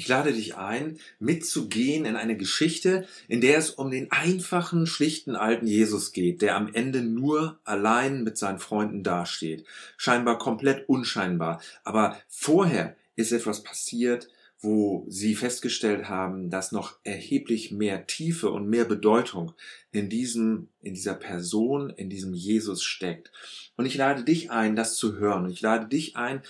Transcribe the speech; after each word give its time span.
Ich 0.00 0.08
lade 0.08 0.32
dich 0.32 0.56
ein, 0.56 0.98
mitzugehen 1.18 2.06
in 2.06 2.16
eine 2.16 2.34
Geschichte, 2.34 3.06
in 3.28 3.42
der 3.42 3.58
es 3.58 3.68
um 3.68 3.90
den 3.90 4.10
einfachen, 4.10 4.86
schlichten 4.86 5.36
alten 5.36 5.66
Jesus 5.66 6.12
geht, 6.12 6.40
der 6.40 6.56
am 6.56 6.72
Ende 6.72 7.02
nur 7.02 7.60
allein 7.64 8.24
mit 8.24 8.38
seinen 8.38 8.60
Freunden 8.60 9.02
dasteht. 9.02 9.66
Scheinbar 9.98 10.38
komplett 10.38 10.88
unscheinbar. 10.88 11.60
Aber 11.84 12.16
vorher 12.28 12.96
ist 13.14 13.30
etwas 13.30 13.62
passiert, 13.62 14.28
wo 14.62 15.06
sie 15.08 15.34
festgestellt 15.34 16.08
haben, 16.08 16.50
dass 16.50 16.70
noch 16.70 16.98
erheblich 17.02 17.72
mehr 17.72 18.06
Tiefe 18.06 18.50
und 18.50 18.68
mehr 18.68 18.84
Bedeutung 18.84 19.54
in 19.90 20.10
diesem, 20.10 20.68
in 20.82 20.94
dieser 20.94 21.14
Person, 21.14 21.90
in 21.90 22.10
diesem 22.10 22.34
Jesus 22.34 22.82
steckt. 22.82 23.32
Und 23.76 23.86
ich 23.86 23.94
lade 23.94 24.22
dich 24.22 24.50
ein, 24.50 24.76
das 24.76 24.96
zu 24.96 25.16
hören. 25.16 25.48
Ich 25.48 25.62
lade 25.62 25.88
dich 25.88 26.16
ein, 26.16 26.42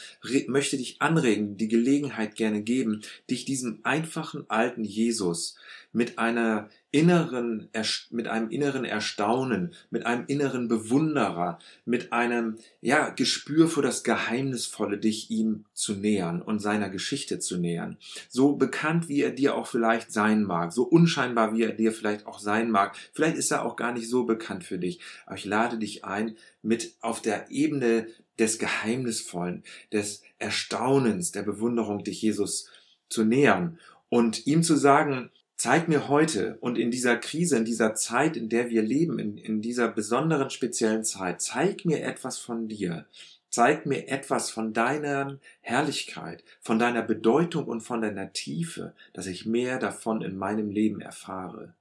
möchte 0.49 0.77
dich 0.77 1.00
anregen, 1.00 1.57
die 1.57 1.68
Gelegenheit 1.68 2.35
gerne 2.35 2.62
geben, 2.62 3.03
dich 3.31 3.45
diesem 3.45 3.79
einfachen 3.85 4.45
alten 4.49 4.82
Jesus 4.82 5.54
mit 5.93 6.18
einer 6.18 6.68
inneren, 6.93 7.68
mit 8.11 8.26
einem 8.26 8.50
inneren 8.50 8.85
Erstaunen, 8.85 9.75
mit 9.90 10.07
einem 10.07 10.25
inneren 10.26 10.67
Bewunderer, 10.67 11.61
mit 11.85 12.12
einem, 12.12 12.57
ja, 12.81 13.11
Gespür 13.11 13.68
für 13.68 13.82
das 13.82 14.03
Geheimnisvolle, 14.03 14.98
dich 14.98 15.31
ihm 15.31 15.67
zu 15.72 15.95
nähern 15.95 16.43
und 16.43 16.58
seiner 16.58 16.90
Geschichte 16.90 17.39
zu 17.39 17.58
nähern. 17.58 17.96
So 18.29 18.57
bekannt, 18.57 19.08
wie 19.08 19.22
er 19.22 19.31
dir 19.31 19.54
auch 19.54 19.68
vielleicht 19.68 20.12
sein 20.12 20.43
mag, 20.43 20.72
so 20.72 20.82
unscheinbar, 20.82 21.54
wie 21.54 21.62
er 21.62 21.72
dir 21.72 21.93
vielleicht 21.93 22.26
auch 22.26 22.40
sein 22.40 22.71
mag. 22.71 22.96
Vielleicht 23.12 23.36
ist 23.36 23.53
er 23.53 23.64
auch 23.64 23.76
gar 23.76 23.93
nicht 23.93 24.09
so 24.09 24.25
bekannt 24.25 24.64
für 24.64 24.79
dich. 24.79 25.00
Aber 25.26 25.36
ich 25.36 25.45
lade 25.45 25.79
dich 25.79 26.04
ein, 26.04 26.36
mit 26.62 26.95
auf 27.00 27.22
der 27.22 27.50
Ebene 27.50 28.09
des 28.39 28.59
Geheimnisvollen, 28.59 29.62
des 29.93 30.22
Erstaunens, 30.39 31.31
der 31.31 31.43
Bewunderung 31.43 32.03
dich 32.03 32.20
Jesus 32.20 32.69
zu 33.09 33.25
nähern 33.25 33.78
und 34.09 34.47
ihm 34.47 34.62
zu 34.62 34.77
sagen, 34.77 35.31
Zeig 35.61 35.89
mir 35.89 36.09
heute 36.09 36.56
und 36.62 36.78
in 36.78 36.91
dieser 36.91 37.19
Krise, 37.19 37.59
in 37.59 37.67
dieser 37.67 37.95
Zeit, 37.95 38.34
in 38.34 38.48
der 38.48 38.71
wir 38.71 38.81
leben, 38.81 39.19
in, 39.19 39.37
in 39.37 39.61
dieser 39.61 39.89
besonderen 39.89 40.48
speziellen 40.48 41.05
Zeit, 41.05 41.43
zeig 41.43 41.84
mir 41.84 42.03
etwas 42.03 42.39
von 42.39 42.67
dir. 42.67 43.05
Zeig 43.51 43.84
mir 43.84 44.09
etwas 44.09 44.51
von 44.51 44.73
deiner 44.73 45.39
Herrlichkeit, 45.61 46.45
von 46.62 46.79
deiner 46.79 47.03
Bedeutung 47.03 47.67
und 47.67 47.83
von 47.83 48.01
deiner 48.01 48.33
Tiefe, 48.33 48.95
dass 49.12 49.27
ich 49.27 49.45
mehr 49.45 49.79
davon 49.79 50.23
in 50.23 50.39
meinem 50.39 50.71
Leben 50.71 51.03
erfahre. 51.03 51.75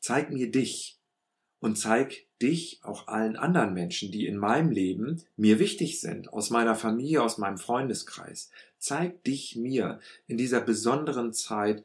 Zeig 0.00 0.32
mir 0.32 0.50
dich 0.50 0.98
und 1.60 1.78
zeig 1.78 2.26
dich 2.42 2.80
auch 2.82 3.06
allen 3.06 3.36
anderen 3.36 3.72
Menschen, 3.72 4.10
die 4.10 4.26
in 4.26 4.36
meinem 4.36 4.72
Leben 4.72 5.22
mir 5.36 5.60
wichtig 5.60 6.00
sind, 6.00 6.32
aus 6.32 6.50
meiner 6.50 6.74
Familie, 6.74 7.22
aus 7.22 7.38
meinem 7.38 7.58
Freundeskreis. 7.58 8.50
Zeig 8.78 9.22
dich 9.22 9.54
mir 9.54 10.00
in 10.26 10.38
dieser 10.38 10.60
besonderen 10.60 11.32
Zeit, 11.32 11.84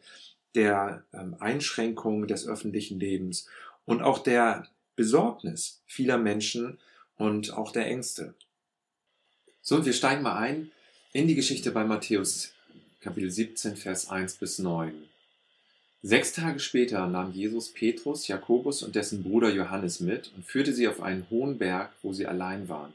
der 0.55 1.03
ähm, 1.13 1.35
Einschränkung 1.39 2.27
des 2.27 2.47
öffentlichen 2.47 2.99
Lebens 2.99 3.47
und 3.85 4.01
auch 4.01 4.19
der 4.19 4.67
Besorgnis 4.95 5.81
vieler 5.85 6.17
Menschen 6.17 6.79
und 7.17 7.53
auch 7.53 7.71
der 7.71 7.87
Ängste. 7.87 8.33
So, 9.61 9.75
und 9.75 9.85
wir 9.85 9.93
steigen 9.93 10.23
mal 10.23 10.37
ein 10.37 10.71
in 11.13 11.27
die 11.27 11.35
Geschichte 11.35 11.71
bei 11.71 11.83
Matthäus 11.83 12.53
Kapitel 13.01 13.29
17, 13.29 13.75
Vers 13.75 14.09
1 14.09 14.35
bis 14.35 14.59
9. 14.59 14.93
Sechs 16.01 16.33
Tage 16.33 16.59
später 16.59 17.07
nahm 17.07 17.31
Jesus 17.31 17.71
Petrus, 17.71 18.27
Jakobus 18.27 18.83
und 18.83 18.95
dessen 18.95 19.23
Bruder 19.23 19.49
Johannes 19.49 19.99
mit 19.99 20.31
und 20.35 20.45
führte 20.45 20.73
sie 20.73 20.87
auf 20.87 21.01
einen 21.01 21.29
hohen 21.29 21.57
Berg, 21.57 21.91
wo 22.01 22.13
sie 22.13 22.25
allein 22.25 22.69
waren. 22.69 22.93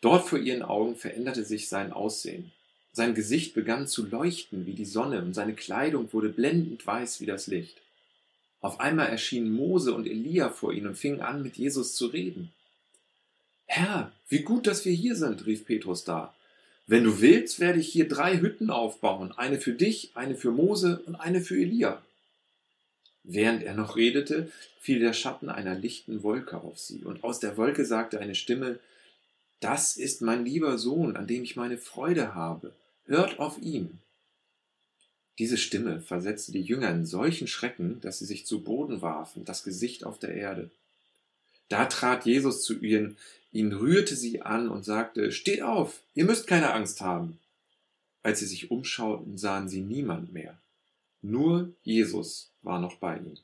Dort 0.00 0.28
vor 0.28 0.38
ihren 0.38 0.62
Augen 0.62 0.96
veränderte 0.96 1.44
sich 1.44 1.68
sein 1.68 1.92
Aussehen. 1.92 2.52
Sein 2.92 3.14
Gesicht 3.14 3.54
begann 3.54 3.86
zu 3.86 4.06
leuchten 4.06 4.66
wie 4.66 4.74
die 4.74 4.84
Sonne 4.84 5.22
und 5.22 5.34
seine 5.34 5.54
Kleidung 5.54 6.12
wurde 6.12 6.28
blendend 6.28 6.86
weiß 6.86 7.20
wie 7.20 7.26
das 7.26 7.46
Licht. 7.46 7.80
Auf 8.60 8.80
einmal 8.80 9.06
erschienen 9.08 9.52
Mose 9.52 9.94
und 9.94 10.06
Elia 10.06 10.50
vor 10.50 10.72
ihnen 10.72 10.88
und 10.88 10.98
fingen 10.98 11.20
an, 11.20 11.42
mit 11.42 11.56
Jesus 11.56 11.94
zu 11.94 12.06
reden. 12.06 12.52
Herr, 13.66 14.12
wie 14.28 14.40
gut, 14.42 14.66
dass 14.66 14.84
wir 14.84 14.92
hier 14.92 15.14
sind, 15.14 15.46
rief 15.46 15.64
Petrus 15.64 16.04
da. 16.04 16.34
Wenn 16.86 17.04
du 17.04 17.20
willst, 17.20 17.60
werde 17.60 17.78
ich 17.78 17.88
hier 17.88 18.08
drei 18.08 18.40
Hütten 18.40 18.68
aufbauen, 18.68 19.32
eine 19.36 19.60
für 19.60 19.72
dich, 19.72 20.10
eine 20.14 20.34
für 20.34 20.50
Mose 20.50 21.00
und 21.06 21.14
eine 21.14 21.40
für 21.40 21.56
Elia. 21.56 22.02
Während 23.22 23.62
er 23.62 23.74
noch 23.74 23.96
redete, 23.96 24.50
fiel 24.80 24.98
der 24.98 25.12
Schatten 25.12 25.48
einer 25.48 25.76
lichten 25.76 26.24
Wolke 26.24 26.56
auf 26.56 26.80
sie, 26.80 27.04
und 27.04 27.22
aus 27.22 27.38
der 27.38 27.56
Wolke 27.56 27.84
sagte 27.84 28.18
eine 28.18 28.34
Stimme, 28.34 28.80
Das 29.60 29.96
ist 29.96 30.22
mein 30.22 30.44
lieber 30.44 30.78
Sohn, 30.78 31.16
an 31.16 31.26
dem 31.26 31.44
ich 31.44 31.56
meine 31.56 31.78
Freude 31.78 32.34
habe. 32.34 32.72
Hört 33.04 33.38
auf 33.38 33.58
ihn. 33.58 34.00
Diese 35.38 35.56
Stimme 35.56 36.00
versetzte 36.00 36.52
die 36.52 36.62
Jünger 36.62 36.90
in 36.90 37.06
solchen 37.06 37.46
Schrecken, 37.46 38.00
dass 38.00 38.18
sie 38.18 38.26
sich 38.26 38.46
zu 38.46 38.62
Boden 38.62 39.00
warfen, 39.00 39.44
das 39.44 39.62
Gesicht 39.62 40.04
auf 40.04 40.18
der 40.18 40.34
Erde. 40.34 40.70
Da 41.68 41.86
trat 41.86 42.26
Jesus 42.26 42.62
zu 42.62 42.78
ihnen, 42.80 43.16
ihn 43.52 43.72
rührte 43.72 44.16
sie 44.16 44.42
an 44.42 44.68
und 44.68 44.84
sagte, 44.84 45.32
Steht 45.32 45.62
auf, 45.62 46.00
ihr 46.14 46.24
müsst 46.24 46.46
keine 46.46 46.72
Angst 46.72 47.00
haben. 47.00 47.38
Als 48.22 48.40
sie 48.40 48.46
sich 48.46 48.70
umschauten, 48.70 49.38
sahen 49.38 49.68
sie 49.68 49.80
niemand 49.80 50.32
mehr. 50.32 50.58
Nur 51.22 51.72
Jesus 51.82 52.50
war 52.62 52.80
noch 52.80 52.96
bei 52.96 53.16
ihnen. 53.16 53.38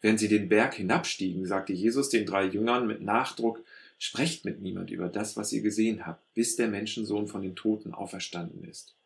Während 0.00 0.20
sie 0.20 0.28
den 0.28 0.48
Berg 0.48 0.74
hinabstiegen, 0.74 1.46
sagte 1.46 1.72
Jesus 1.72 2.08
den 2.08 2.26
drei 2.26 2.44
Jüngern 2.44 2.86
mit 2.86 3.02
Nachdruck, 3.02 3.64
Sprecht 4.04 4.44
mit 4.44 4.60
niemand 4.60 4.90
über 4.90 5.08
das, 5.08 5.36
was 5.36 5.52
ihr 5.52 5.62
gesehen 5.62 6.06
habt, 6.06 6.34
bis 6.34 6.56
der 6.56 6.66
Menschensohn 6.66 7.28
von 7.28 7.40
den 7.40 7.54
Toten 7.54 7.94
auferstanden 7.94 8.64
ist. 8.64 8.96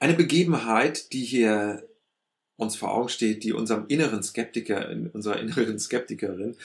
Eine 0.00 0.12
Begebenheit, 0.12 1.14
die 1.14 1.24
hier 1.24 1.88
uns 2.56 2.76
vor 2.76 2.92
Augen 2.92 3.08
steht, 3.08 3.42
die 3.42 3.54
unserem 3.54 3.86
inneren 3.88 4.22
Skeptiker, 4.22 4.90
unserer 5.14 5.40
inneren 5.40 5.78
Skeptikerin 5.78 6.58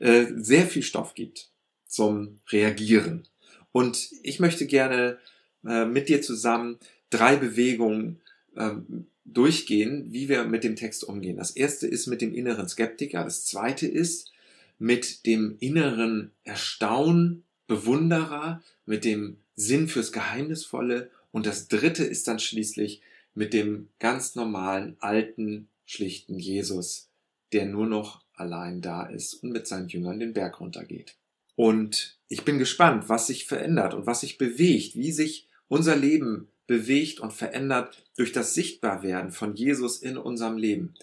äh, 0.00 0.26
sehr 0.36 0.66
viel 0.66 0.82
Stoff 0.82 1.14
gibt 1.14 1.48
zum 1.86 2.40
Reagieren. 2.50 3.26
Und 3.72 4.10
ich 4.22 4.38
möchte 4.38 4.66
gerne 4.66 5.16
äh, 5.64 5.86
mit 5.86 6.10
dir 6.10 6.20
zusammen 6.20 6.78
drei 7.08 7.36
Bewegungen 7.36 8.20
ähm, 8.54 9.06
durchgehen, 9.24 10.12
wie 10.12 10.28
wir 10.28 10.44
mit 10.44 10.62
dem 10.62 10.76
Text 10.76 11.04
umgehen. 11.04 11.38
Das 11.38 11.52
erste 11.52 11.86
ist 11.86 12.06
mit 12.06 12.20
dem 12.20 12.34
inneren 12.34 12.68
Skeptiker. 12.68 13.24
Das 13.24 13.46
zweite 13.46 13.86
ist 13.86 14.34
mit 14.78 15.26
dem 15.26 15.56
inneren 15.60 16.32
Erstaunen, 16.44 17.44
Bewunderer, 17.66 18.62
mit 18.84 19.04
dem 19.04 19.38
Sinn 19.56 19.88
fürs 19.88 20.12
Geheimnisvolle 20.12 21.10
und 21.32 21.46
das 21.46 21.68
dritte 21.68 22.04
ist 22.04 22.28
dann 22.28 22.38
schließlich 22.38 23.02
mit 23.34 23.52
dem 23.52 23.88
ganz 23.98 24.34
normalen, 24.36 24.96
alten, 25.00 25.68
schlichten 25.84 26.38
Jesus, 26.38 27.10
der 27.52 27.66
nur 27.66 27.86
noch 27.86 28.22
allein 28.32 28.80
da 28.80 29.04
ist 29.04 29.34
und 29.34 29.50
mit 29.50 29.66
seinen 29.66 29.88
Jüngern 29.88 30.18
den 30.18 30.32
Berg 30.32 30.60
runtergeht. 30.60 31.16
Und 31.54 32.18
ich 32.28 32.44
bin 32.44 32.58
gespannt, 32.58 33.08
was 33.08 33.26
sich 33.26 33.44
verändert 33.46 33.92
und 33.94 34.06
was 34.06 34.20
sich 34.20 34.38
bewegt, 34.38 34.94
wie 34.94 35.12
sich 35.12 35.48
unser 35.68 35.96
Leben 35.96 36.48
bewegt 36.66 37.20
und 37.20 37.32
verändert 37.32 38.02
durch 38.16 38.32
das 38.32 38.54
Sichtbarwerden 38.54 39.30
von 39.30 39.54
Jesus 39.54 39.98
in 39.98 40.16
unserem 40.16 40.56
Leben. 40.56 40.94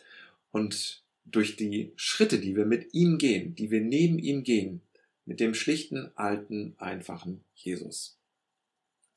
Und 0.51 1.03
durch 1.25 1.56
die 1.56 1.94
Schritte, 1.95 2.39
die 2.39 2.56
wir 2.56 2.66
mit 2.66 2.94
ihm 2.94 3.17
gehen, 3.17 3.56
die 3.56 3.72
wir 3.72 3.81
neben 3.81 4.19
ihm 4.19 4.44
gehen, 4.44 4.81
mit 5.25 5.39
dem 5.39 5.53
schlichten, 5.53 6.11
alten, 6.16 6.75
einfachen 6.78 7.44
Jesus. 7.56 8.17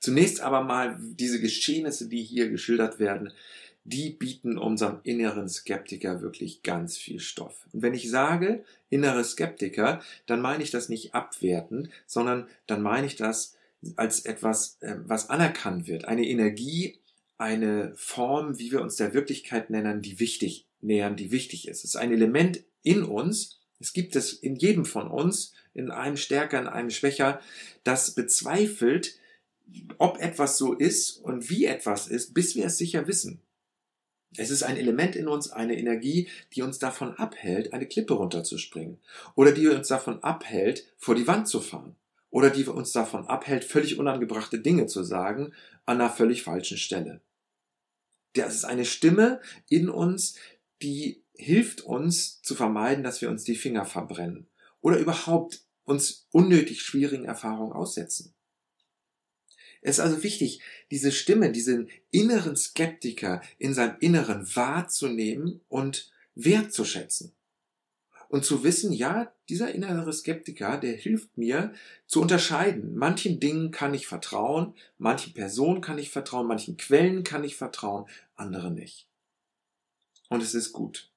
Zunächst 0.00 0.40
aber 0.40 0.62
mal 0.62 0.98
diese 1.00 1.40
Geschehnisse, 1.40 2.08
die 2.08 2.22
hier 2.22 2.48
geschildert 2.48 2.98
werden, 2.98 3.32
die 3.86 4.10
bieten 4.10 4.58
unserem 4.58 4.98
inneren 5.04 5.48
Skeptiker 5.48 6.20
wirklich 6.20 6.62
ganz 6.62 6.96
viel 6.96 7.20
Stoff. 7.20 7.66
Und 7.72 7.82
wenn 7.82 7.94
ich 7.94 8.10
sage 8.10 8.64
innere 8.88 9.24
Skeptiker, 9.24 10.00
dann 10.26 10.40
meine 10.40 10.62
ich 10.62 10.70
das 10.70 10.88
nicht 10.88 11.14
abwertend, 11.14 11.88
sondern 12.06 12.48
dann 12.66 12.82
meine 12.82 13.06
ich 13.06 13.16
das 13.16 13.56
als 13.94 14.24
etwas, 14.24 14.78
äh, 14.80 14.96
was 15.04 15.30
anerkannt 15.30 15.86
wird. 15.86 16.06
Eine 16.06 16.26
Energie, 16.26 16.98
eine 17.38 17.92
Form, 17.96 18.58
wie 18.58 18.72
wir 18.72 18.80
uns 18.80 18.96
der 18.96 19.14
Wirklichkeit 19.14 19.70
nennen, 19.70 20.02
die 20.02 20.18
wichtig 20.18 20.66
nähern, 20.86 21.16
die 21.16 21.30
wichtig 21.30 21.68
ist. 21.68 21.78
Es 21.78 21.90
ist 21.90 21.96
ein 21.96 22.12
Element 22.12 22.64
in 22.82 23.02
uns, 23.02 23.60
es 23.78 23.92
gibt 23.92 24.16
es 24.16 24.32
in 24.32 24.56
jedem 24.56 24.84
von 24.84 25.08
uns, 25.08 25.52
in 25.74 25.90
einem 25.90 26.16
stärker, 26.16 26.58
in 26.58 26.66
einem 26.66 26.90
schwächer, 26.90 27.40
das 27.84 28.14
bezweifelt, 28.14 29.18
ob 29.98 30.20
etwas 30.20 30.56
so 30.56 30.72
ist 30.72 31.18
und 31.18 31.50
wie 31.50 31.66
etwas 31.66 32.06
ist, 32.06 32.32
bis 32.32 32.54
wir 32.54 32.66
es 32.66 32.78
sicher 32.78 33.06
wissen. 33.06 33.42
Es 34.36 34.50
ist 34.50 34.62
ein 34.62 34.76
Element 34.76 35.16
in 35.16 35.28
uns, 35.28 35.50
eine 35.50 35.78
Energie, 35.78 36.28
die 36.52 36.62
uns 36.62 36.78
davon 36.78 37.14
abhält, 37.14 37.72
eine 37.72 37.86
Klippe 37.86 38.14
runterzuspringen. 38.14 38.98
Oder 39.34 39.52
die 39.52 39.66
uns 39.68 39.88
davon 39.88 40.22
abhält, 40.22 40.92
vor 40.98 41.14
die 41.14 41.26
Wand 41.26 41.48
zu 41.48 41.60
fahren. 41.60 41.96
Oder 42.30 42.50
die 42.50 42.64
uns 42.64 42.92
davon 42.92 43.26
abhält, 43.28 43.64
völlig 43.64 43.98
unangebrachte 43.98 44.58
Dinge 44.58 44.86
zu 44.86 45.02
sagen, 45.04 45.52
an 45.86 46.00
einer 46.00 46.10
völlig 46.10 46.42
falschen 46.42 46.76
Stelle. 46.76 47.20
Das 48.34 48.54
ist 48.54 48.64
eine 48.64 48.84
Stimme 48.84 49.40
in 49.70 49.88
uns, 49.88 50.36
die 50.82 51.22
hilft 51.34 51.82
uns 51.82 52.40
zu 52.42 52.54
vermeiden, 52.54 53.04
dass 53.04 53.20
wir 53.20 53.30
uns 53.30 53.44
die 53.44 53.56
Finger 53.56 53.84
verbrennen 53.84 54.46
oder 54.80 54.98
überhaupt 54.98 55.60
uns 55.84 56.26
unnötig 56.32 56.82
schwierigen 56.82 57.24
Erfahrungen 57.24 57.72
aussetzen. 57.72 58.34
Es 59.82 59.98
ist 59.98 60.00
also 60.00 60.22
wichtig, 60.22 60.60
diese 60.90 61.12
Stimme, 61.12 61.52
diesen 61.52 61.88
inneren 62.10 62.56
Skeptiker 62.56 63.40
in 63.58 63.72
seinem 63.72 63.96
Inneren 64.00 64.44
wahrzunehmen 64.56 65.60
und 65.68 66.10
wertzuschätzen. 66.34 67.32
Und 68.28 68.44
zu 68.44 68.64
wissen, 68.64 68.92
ja, 68.92 69.32
dieser 69.48 69.72
innere 69.72 70.12
Skeptiker, 70.12 70.78
der 70.78 70.94
hilft 70.94 71.38
mir 71.38 71.72
zu 72.08 72.20
unterscheiden. 72.20 72.96
Manchen 72.96 73.38
Dingen 73.38 73.70
kann 73.70 73.94
ich 73.94 74.08
vertrauen, 74.08 74.74
manchen 74.98 75.32
Personen 75.32 75.80
kann 75.80 75.98
ich 75.98 76.10
vertrauen, 76.10 76.48
manchen 76.48 76.76
Quellen 76.76 77.22
kann 77.22 77.44
ich 77.44 77.54
vertrauen, 77.54 78.06
andere 78.34 78.72
nicht. 78.72 79.06
Und 80.28 80.42
es 80.42 80.54
ist 80.54 80.72
gut. 80.72 81.10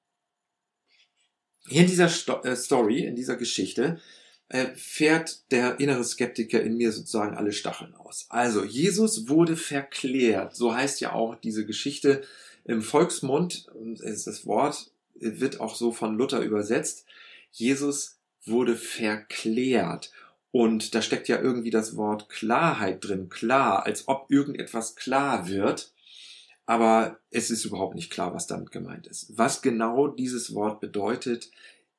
Hier 1.68 1.82
in 1.82 1.88
dieser 1.88 2.08
Sto 2.08 2.42
äh, 2.42 2.56
Story, 2.56 3.04
in 3.04 3.16
dieser 3.16 3.36
Geschichte, 3.36 4.00
äh, 4.48 4.66
fährt 4.74 5.50
der 5.52 5.78
innere 5.78 6.04
Skeptiker 6.04 6.62
in 6.62 6.76
mir 6.76 6.92
sozusagen 6.92 7.36
alle 7.36 7.52
Stacheln 7.52 7.94
aus. 7.94 8.26
Also, 8.28 8.64
Jesus 8.64 9.28
wurde 9.28 9.56
verklärt. 9.56 10.56
So 10.56 10.74
heißt 10.74 11.00
ja 11.00 11.12
auch 11.12 11.36
diese 11.36 11.66
Geschichte 11.66 12.22
im 12.64 12.82
Volksmund. 12.82 13.68
Ist 14.00 14.26
das 14.26 14.46
Wort 14.46 14.90
wird 15.20 15.60
auch 15.60 15.74
so 15.74 15.92
von 15.92 16.16
Luther 16.16 16.40
übersetzt. 16.40 17.04
Jesus 17.52 18.18
wurde 18.44 18.76
verklärt. 18.76 20.10
Und 20.50 20.94
da 20.94 21.02
steckt 21.02 21.28
ja 21.28 21.40
irgendwie 21.40 21.70
das 21.70 21.96
Wort 21.96 22.28
Klarheit 22.28 23.04
drin. 23.04 23.28
Klar, 23.28 23.86
als 23.86 24.08
ob 24.08 24.30
irgendetwas 24.30 24.96
klar 24.96 25.48
wird. 25.48 25.92
Aber 26.70 27.18
es 27.32 27.50
ist 27.50 27.64
überhaupt 27.64 27.96
nicht 27.96 28.12
klar, 28.12 28.32
was 28.32 28.46
damit 28.46 28.70
gemeint 28.70 29.08
ist. 29.08 29.36
Was 29.36 29.60
genau 29.60 30.06
dieses 30.06 30.54
Wort 30.54 30.78
bedeutet, 30.78 31.50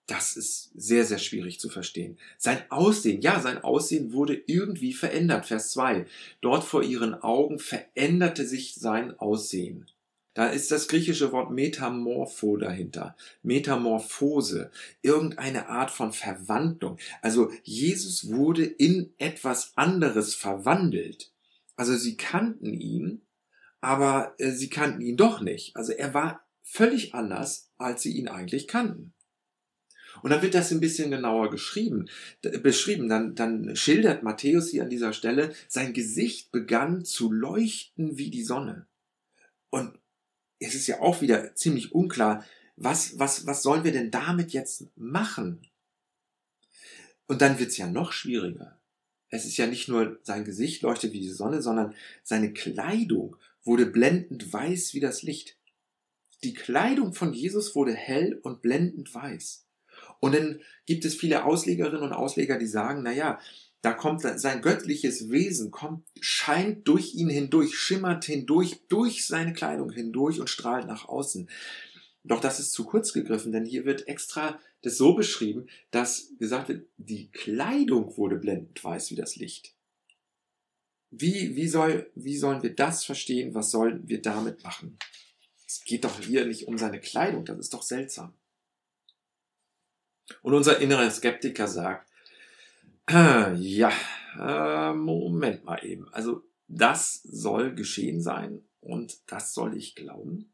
das 0.08 0.38
ist 0.38 0.72
sehr, 0.74 1.04
sehr 1.04 1.18
schwierig 1.18 1.60
zu 1.60 1.68
verstehen. 1.68 2.18
Sein 2.38 2.60
Aussehen, 2.70 3.20
ja, 3.20 3.42
sein 3.42 3.62
Aussehen 3.66 4.14
wurde 4.14 4.42
irgendwie 4.46 4.94
verändert. 4.94 5.46
Vers 5.46 5.72
2. 5.72 6.06
Dort 6.40 6.64
vor 6.64 6.84
ihren 6.84 7.16
Augen 7.16 7.60
veränderte 7.60 8.48
sich 8.48 8.76
sein 8.76 9.20
Aussehen. 9.20 9.88
Da 10.36 10.48
ist 10.48 10.72
das 10.72 10.88
griechische 10.88 11.34
Wort 11.34 11.52
Metamorpho 11.52 12.56
dahinter. 12.56 13.18
Metamorphose. 13.44 14.72
Irgendeine 15.02 15.68
Art 15.68 15.92
von 15.92 16.14
Verwandlung. 16.14 16.98
Also 17.22 17.52
Jesus 17.64 18.32
wurde 18.32 18.64
in 18.64 19.14
etwas 19.18 19.74
anderes 19.76 20.34
verwandelt. 20.34 21.34
Also 21.76 21.98
sie 21.98 22.16
kannten 22.16 22.74
ihn, 22.74 23.22
aber 23.82 24.36
äh, 24.38 24.52
sie 24.52 24.70
kannten 24.70 25.02
ihn 25.02 25.18
doch 25.18 25.42
nicht. 25.42 25.76
Also 25.76 25.92
er 25.92 26.14
war 26.14 26.46
völlig 26.62 27.14
anders, 27.14 27.70
als 27.78 28.04
sie 28.04 28.16
ihn 28.16 28.28
eigentlich 28.28 28.68
kannten. 28.68 29.14
Und 30.22 30.30
dann 30.30 30.42
wird 30.42 30.54
das 30.54 30.72
ein 30.72 30.80
bisschen 30.80 31.10
genauer 31.10 31.50
geschrieben, 31.50 32.08
beschrieben. 32.42 33.10
Dann, 33.10 33.34
dann 33.34 33.76
schildert 33.76 34.24
Matthäus 34.24 34.70
hier 34.70 34.84
an 34.84 34.90
dieser 34.90 35.14
Stelle, 35.14 35.54
sein 35.68 35.94
Gesicht 35.94 36.52
begann 36.52 37.04
zu 37.06 37.32
leuchten 37.32 38.18
wie 38.18 38.30
die 38.30 38.44
Sonne. 38.44 38.88
Und 39.70 39.98
es 40.60 40.76
ist 40.76 40.88
ja 40.88 41.00
auch 41.00 41.22
wieder 41.22 41.56
ziemlich 41.56 41.94
unklar, 41.94 42.46
was, 42.76 43.18
was, 43.20 43.46
was 43.48 43.64
sollen 43.64 43.84
wir 43.84 43.92
denn 43.92 44.12
damit 44.12 44.54
jetzt 44.54 44.86
machen? 44.96 45.68
Und 47.26 47.42
dann 47.42 47.60
wird's 47.60 47.78
ja 47.78 47.88
noch 47.88 48.12
schwieriger. 48.12 48.80
Es 49.30 49.46
ist 49.46 49.58
ja 49.58 49.66
nicht 49.66 49.88
nur 49.88 50.20
sein 50.24 50.44
Gesicht 50.44 50.82
leuchtet 50.82 51.14
wie 51.14 51.22
die 51.22 51.30
Sonne, 51.30 51.62
sondern 51.62 51.96
seine 52.24 52.52
Kleidung 52.52 53.38
wurde 53.64 53.86
blendend 53.86 54.52
weiß 54.52 54.94
wie 54.94 55.00
das 55.00 55.24
Licht. 55.24 55.58
Die 56.44 56.54
Kleidung 56.54 57.14
von 57.14 57.34
Jesus 57.34 57.76
wurde 57.76 57.94
hell 57.94 58.40
und 58.42 58.62
blendend 58.62 59.14
weiß. 59.14 59.66
Und 60.20 60.36
dann 60.36 60.62
gibt 60.86 61.06
es 61.06 61.16
viele 61.16 61.46
Auslegerinnen 61.46 62.02
und 62.02 62.14
Ausleger, 62.14 62.58
die 62.58 62.68
sagen, 62.68 63.02
na 63.04 63.12
ja, 63.12 63.40
da 63.82 63.94
kommt 63.94 64.22
sein 64.22 64.62
göttliches 64.62 65.32
Wesen, 65.32 65.72
kommt, 65.72 66.06
scheint 66.20 66.88
durch 66.88 67.16
ihn 67.16 67.30
hindurch, 67.30 67.76
schimmert 67.76 68.26
hindurch, 68.26 68.82
durch 68.88 69.26
seine 69.26 69.54
Kleidung 69.54 69.92
hindurch 69.92 70.40
und 70.40 70.50
strahlt 70.50 70.86
nach 70.86 71.08
außen. 71.08 71.50
Doch 72.24 72.40
das 72.40 72.60
ist 72.60 72.74
zu 72.74 72.86
kurz 72.86 73.14
gegriffen, 73.14 73.52
denn 73.52 73.66
hier 73.66 73.86
wird 73.86 74.08
extra 74.08 74.60
das 74.84 74.98
so 74.98 75.16
beschrieben, 75.16 75.68
dass 75.90 76.32
gesagt 76.38 76.70
wird, 76.70 76.88
die 76.98 77.32
Kleidung 77.32 78.16
wurde 78.18 78.36
blendend 78.36 78.84
weiß 78.84 79.10
wie 79.12 79.16
das 79.16 79.36
Licht. 79.36 79.74
Wie, 81.12 81.56
wie, 81.58 81.68
soll, 81.68 82.10
wie 82.16 82.38
sollen 82.38 82.64
wir 82.64 82.74
das 82.74 83.04
verstehen? 83.04 83.54
Was 83.54 83.72
sollen 83.72 84.08
wir 84.08 84.22
damit 84.22 84.64
machen? 84.64 84.98
Es 85.68 85.84
geht 85.84 86.06
doch 86.06 86.20
hier 86.22 86.46
nicht 86.46 86.68
um 86.68 86.78
seine 86.78 87.00
Kleidung, 87.00 87.46
das 87.46 87.60
ist 87.60 87.74
doch 87.74 87.84
seltsam. 87.84 88.34
Und 90.42 90.54
unser 90.54 90.80
innerer 90.80 91.12
Skeptiker 91.12 91.68
sagt, 91.68 92.10
ja, 93.10 93.92
äh, 94.40 94.94
Moment 94.94 95.66
mal 95.66 95.84
eben. 95.86 96.08
Also 96.14 96.44
das 96.68 97.22
soll 97.24 97.76
geschehen 97.76 98.22
sein 98.22 98.64
und 98.80 99.20
das 99.28 99.54
soll 99.54 99.76
ich 99.76 99.96
glauben. 99.96 100.54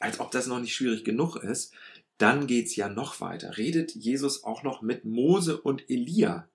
Als 0.00 0.20
ob 0.20 0.30
das 0.30 0.46
noch 0.46 0.60
nicht 0.60 0.74
schwierig 0.74 1.04
genug 1.04 1.36
ist, 1.36 1.74
dann 2.18 2.46
geht's 2.46 2.76
ja 2.76 2.88
noch 2.88 3.20
weiter. 3.20 3.56
Redet 3.56 3.94
Jesus 3.94 4.44
auch 4.44 4.62
noch 4.62 4.82
mit 4.82 5.04
Mose 5.04 5.60
und 5.60 5.88
Elia. 5.88 6.48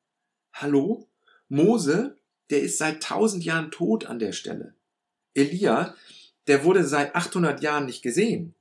Hallo? 0.53 1.09
Mose, 1.50 2.16
der 2.49 2.61
ist 2.61 2.77
seit 2.77 3.03
tausend 3.03 3.44
Jahren 3.44 3.71
tot 3.71 4.05
an 4.05 4.19
der 4.19 4.31
Stelle. 4.31 4.73
Elia, 5.33 5.95
der 6.47 6.63
wurde 6.63 6.83
seit 6.85 7.15
800 7.15 7.61
Jahren 7.61 7.85
nicht 7.85 8.01
gesehen. 8.01 8.55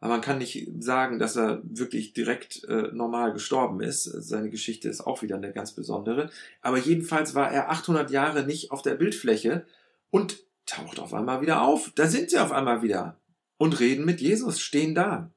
Aber 0.00 0.14
man 0.14 0.20
kann 0.22 0.38
nicht 0.38 0.66
sagen, 0.78 1.18
dass 1.18 1.36
er 1.36 1.60
wirklich 1.62 2.14
direkt 2.14 2.64
äh, 2.64 2.88
normal 2.92 3.34
gestorben 3.34 3.82
ist. 3.82 4.04
Seine 4.04 4.48
Geschichte 4.48 4.88
ist 4.88 5.02
auch 5.02 5.20
wieder 5.20 5.36
eine 5.36 5.52
ganz 5.52 5.72
besondere. 5.72 6.30
Aber 6.62 6.78
jedenfalls 6.78 7.34
war 7.34 7.52
er 7.52 7.70
800 7.70 8.10
Jahre 8.10 8.44
nicht 8.44 8.70
auf 8.70 8.80
der 8.80 8.94
Bildfläche 8.94 9.66
und 10.10 10.38
taucht 10.64 11.00
auf 11.00 11.12
einmal 11.12 11.42
wieder 11.42 11.62
auf. 11.62 11.92
Da 11.94 12.06
sind 12.06 12.30
sie 12.30 12.38
auf 12.38 12.52
einmal 12.52 12.82
wieder 12.82 13.18
und 13.58 13.78
reden 13.78 14.06
mit 14.06 14.22
Jesus, 14.22 14.60
stehen 14.60 14.94
da. 14.94 15.30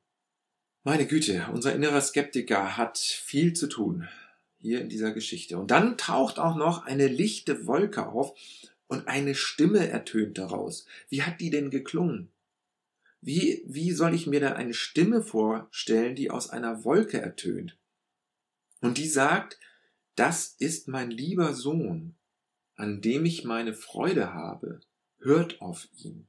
Meine 0.85 1.07
Güte, 1.07 1.45
unser 1.51 1.75
innerer 1.75 2.01
Skeptiker 2.01 2.77
hat 2.77 2.97
viel 2.97 3.53
zu 3.53 3.67
tun 3.67 4.07
hier 4.63 4.79
in 4.79 4.87
dieser 4.89 5.11
Geschichte. 5.11 5.57
Und 5.57 5.71
dann 5.71 5.97
taucht 5.97 6.39
auch 6.39 6.55
noch 6.55 6.85
eine 6.85 7.07
lichte 7.07 7.67
Wolke 7.67 8.07
auf 8.07 8.33
und 8.87 9.07
eine 9.09 9.35
Stimme 9.35 9.89
ertönt 9.89 10.37
daraus. 10.37 10.85
Wie 11.09 11.21
hat 11.21 11.41
die 11.41 11.49
denn 11.49 11.69
geklungen? 11.69 12.31
Wie, 13.19 13.63
wie 13.67 13.91
soll 13.91 14.13
ich 14.13 14.25
mir 14.25 14.39
da 14.39 14.53
eine 14.53 14.73
Stimme 14.73 15.21
vorstellen, 15.21 16.15
die 16.15 16.31
aus 16.31 16.49
einer 16.49 16.85
Wolke 16.85 17.21
ertönt? 17.21 17.77
Und 18.79 18.97
die 18.97 19.07
sagt, 19.07 19.59
das 20.15 20.55
ist 20.59 20.87
mein 20.87 21.11
lieber 21.11 21.53
Sohn, 21.53 22.15
an 22.75 23.01
dem 23.01 23.25
ich 23.25 23.43
meine 23.43 23.73
Freude 23.73 24.33
habe. 24.33 24.79
Hört 25.19 25.61
auf 25.61 25.87
ihn. 25.93 26.27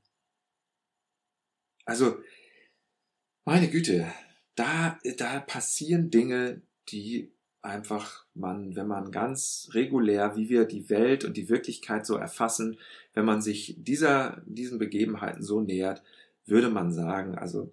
Also, 1.85 2.19
meine 3.45 3.71
Güte, 3.71 4.13
da, 4.57 4.99
da 5.19 5.39
passieren 5.41 6.11
Dinge, 6.11 6.63
die 6.89 7.34
einfach 7.65 8.27
man, 8.35 8.77
wenn 8.77 8.87
man 8.87 9.11
ganz 9.11 9.71
regulär, 9.73 10.37
wie 10.37 10.49
wir 10.49 10.67
die 10.67 10.91
Welt 10.91 11.25
und 11.25 11.37
die 11.37 11.49
Wirklichkeit 11.49 12.05
so 12.07 12.17
erfassen, 12.17 12.79
wenn 13.15 13.25
man 13.25 13.41
sich 13.41 13.77
dieser, 13.79 14.43
diesen 14.47 14.79
Begebenheiten 14.79 15.43
so 15.43 15.61
nähert, 15.61 16.03
würde 16.47 16.69
man 16.69 16.93
sagen, 16.93 17.37
also 17.37 17.73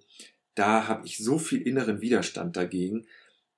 da 0.56 0.88
habe 0.88 1.06
ich 1.06 1.18
so 1.18 1.38
viel 1.38 1.62
inneren 1.62 2.02
Widerstand 2.02 2.56
dagegen, 2.56 3.06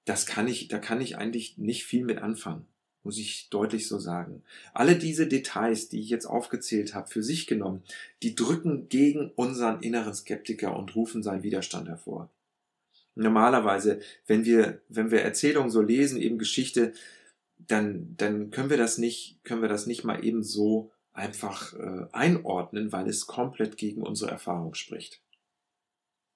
das 0.05 0.25
kann 0.25 0.47
ich, 0.47 0.67
da 0.67 0.79
kann 0.79 1.01
ich 1.01 1.17
eigentlich 1.17 1.57
nicht 1.57 1.85
viel 1.85 2.03
mit 2.03 2.19
anfangen, 2.19 2.65
muss 3.03 3.19
ich 3.19 3.49
deutlich 3.49 3.87
so 3.87 3.99
sagen. 3.99 4.43
Alle 4.73 4.97
diese 4.97 5.27
Details, 5.27 5.89
die 5.89 5.99
ich 5.99 6.09
jetzt 6.09 6.25
aufgezählt 6.25 6.95
habe, 6.95 7.09
für 7.09 7.23
sich 7.23 7.45
genommen, 7.47 7.83
die 8.23 8.35
drücken 8.35 8.89
gegen 8.89 9.31
unseren 9.35 9.81
inneren 9.81 10.13
Skeptiker 10.13 10.75
und 10.75 10.95
rufen 10.95 11.21
seinen 11.21 11.43
Widerstand 11.43 11.87
hervor. 11.87 12.29
Normalerweise, 13.15 14.00
wenn 14.25 14.46
wir, 14.46 14.82
wenn 14.89 15.12
wir 15.12 15.22
Erzählungen 15.22 15.70
so 15.70 15.82
lesen, 15.82 16.20
eben 16.20 16.38
Geschichte, 16.38 16.93
dann, 17.58 18.15
dann 18.17 18.50
können 18.51 18.70
wir 18.70 18.77
das 18.77 18.98
nicht, 18.98 19.39
können 19.43 19.62
wir 19.62 19.70
das 19.70 19.86
nicht 19.86 20.03
mal 20.03 20.24
eben 20.25 20.43
so 20.43 20.91
einfach 21.13 21.74
äh, 21.74 22.08
einordnen, 22.12 22.91
weil 22.91 23.08
es 23.08 23.27
komplett 23.27 23.77
gegen 23.77 24.01
unsere 24.01 24.32
Erfahrung 24.32 24.74
spricht. 24.74 25.22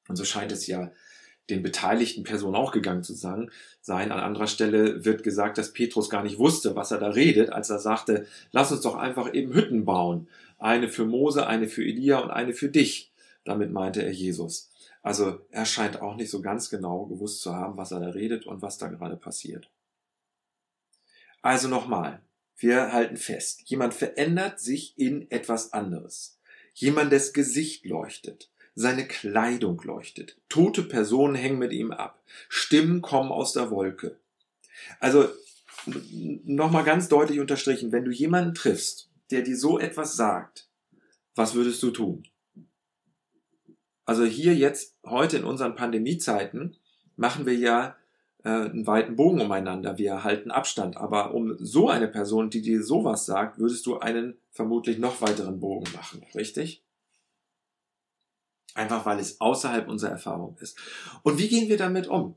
Und 0.08 0.16
so 0.16 0.24
scheint 0.24 0.52
es 0.52 0.68
ja 0.68 0.92
den 1.50 1.64
beteiligten 1.64 2.24
Personen 2.24 2.56
auch 2.56 2.72
gegangen 2.72 3.04
zu 3.04 3.14
sein. 3.14 3.50
An 3.88 4.12
anderer 4.12 4.48
Stelle 4.48 5.06
wird 5.06 5.24
gesagt, 5.24 5.58
dass 5.58 5.74
Petrus 5.74 6.10
gar 6.10 6.24
nicht 6.24 6.40
wusste, 6.40 6.76
was 6.76 6.92
er 6.92 7.00
da 7.00 7.10
redet, 7.10 7.52
als 7.52 7.70
er 7.70 7.80
sagte, 7.80 8.28
lass 8.52 8.72
uns 8.72 8.82
doch 8.82 8.96
einfach 8.96 9.34
eben 9.34 9.54
Hütten 9.54 9.86
bauen. 9.86 10.28
Eine 10.58 10.90
für 10.90 11.06
Mose, 11.06 11.48
eine 11.48 11.68
für 11.68 11.84
Elia 11.84 12.20
und 12.20 12.32
eine 12.32 12.54
für 12.54 12.70
dich. 12.70 13.12
Damit 13.46 13.72
meinte 13.72 14.04
er 14.04 14.12
Jesus. 14.12 14.67
Also 15.08 15.40
er 15.52 15.66
scheint 15.66 16.02
auch 16.02 16.18
nicht 16.18 16.30
so 16.30 16.42
ganz 16.42 16.70
genau 16.70 17.06
gewusst 17.06 17.40
zu 17.40 17.56
haben, 17.56 17.78
was 17.78 17.94
er 17.94 18.02
da 18.02 18.10
redet 18.10 18.46
und 18.46 18.62
was 18.62 18.78
da 18.78 18.88
gerade 18.88 19.16
passiert. 19.16 19.72
Also 21.42 21.70
nochmal, 21.70 22.22
wir 22.58 22.92
halten 22.92 23.16
fest, 23.16 23.62
jemand 23.70 23.94
verändert 23.94 24.60
sich 24.60 25.00
in 25.00 25.32
etwas 25.32 25.72
anderes. 25.72 26.42
Jemandes 26.74 27.32
Gesicht 27.32 27.86
leuchtet, 27.86 28.52
seine 28.76 29.08
Kleidung 29.08 29.82
leuchtet, 29.82 30.42
tote 30.50 30.84
Personen 30.84 31.36
hängen 31.36 31.58
mit 31.58 31.72
ihm 31.72 31.92
ab, 31.92 32.22
Stimmen 32.50 33.02
kommen 33.02 33.32
aus 33.32 33.54
der 33.54 33.72
Wolke. 33.72 34.20
Also 35.00 35.30
nochmal 35.86 36.84
ganz 36.84 37.08
deutlich 37.08 37.40
unterstrichen, 37.40 37.94
wenn 37.94 38.04
du 38.04 38.12
jemanden 38.12 38.56
triffst, 38.56 39.10
der 39.32 39.42
dir 39.42 39.56
so 39.56 39.80
etwas 39.80 40.18
sagt, 40.18 40.68
was 41.34 41.54
würdest 41.54 41.82
du 41.82 41.92
tun? 41.92 42.28
Also 44.08 44.24
hier 44.24 44.56
jetzt, 44.56 44.96
heute 45.06 45.36
in 45.36 45.44
unseren 45.44 45.76
Pandemiezeiten, 45.76 46.78
machen 47.18 47.46
wir 47.46 47.56
ja 47.56 47.98
äh, 48.46 48.50
einen 48.50 48.88
weiten 48.88 49.18
Bogen 49.18 49.42
umeinander. 49.42 49.98
Wir 49.98 50.24
halten 50.24 50.50
Abstand. 50.50 50.96
Aber 50.96 51.34
um 51.34 51.58
so 51.60 51.90
eine 51.90 52.08
Person, 52.08 52.50
die 52.50 52.62
dir 52.62 52.82
sowas 52.84 53.26
sagt, 53.26 53.60
würdest 53.60 53.86
du 53.86 54.00
einen 54.00 54.38
vermutlich 54.52 54.98
noch 54.98 55.22
weiteren 55.22 55.60
Bogen 55.60 55.92
machen. 55.94 56.26
Richtig? 56.36 56.82
Einfach 58.76 59.06
weil 59.06 59.20
es 59.20 59.42
außerhalb 59.42 59.90
unserer 59.90 60.12
Erfahrung 60.12 60.58
ist. 60.62 60.78
Und 61.24 61.38
wie 61.38 61.50
gehen 61.50 61.68
wir 61.68 61.78
damit 61.78 62.08
um? 62.08 62.36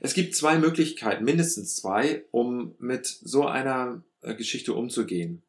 Es 0.00 0.14
gibt 0.14 0.36
zwei 0.36 0.58
Möglichkeiten, 0.58 1.24
mindestens 1.24 1.74
zwei, 1.74 2.24
um 2.30 2.76
mit 2.78 3.06
so 3.06 3.46
einer 3.48 4.04
äh, 4.20 4.36
Geschichte 4.36 4.74
umzugehen. 4.74 5.42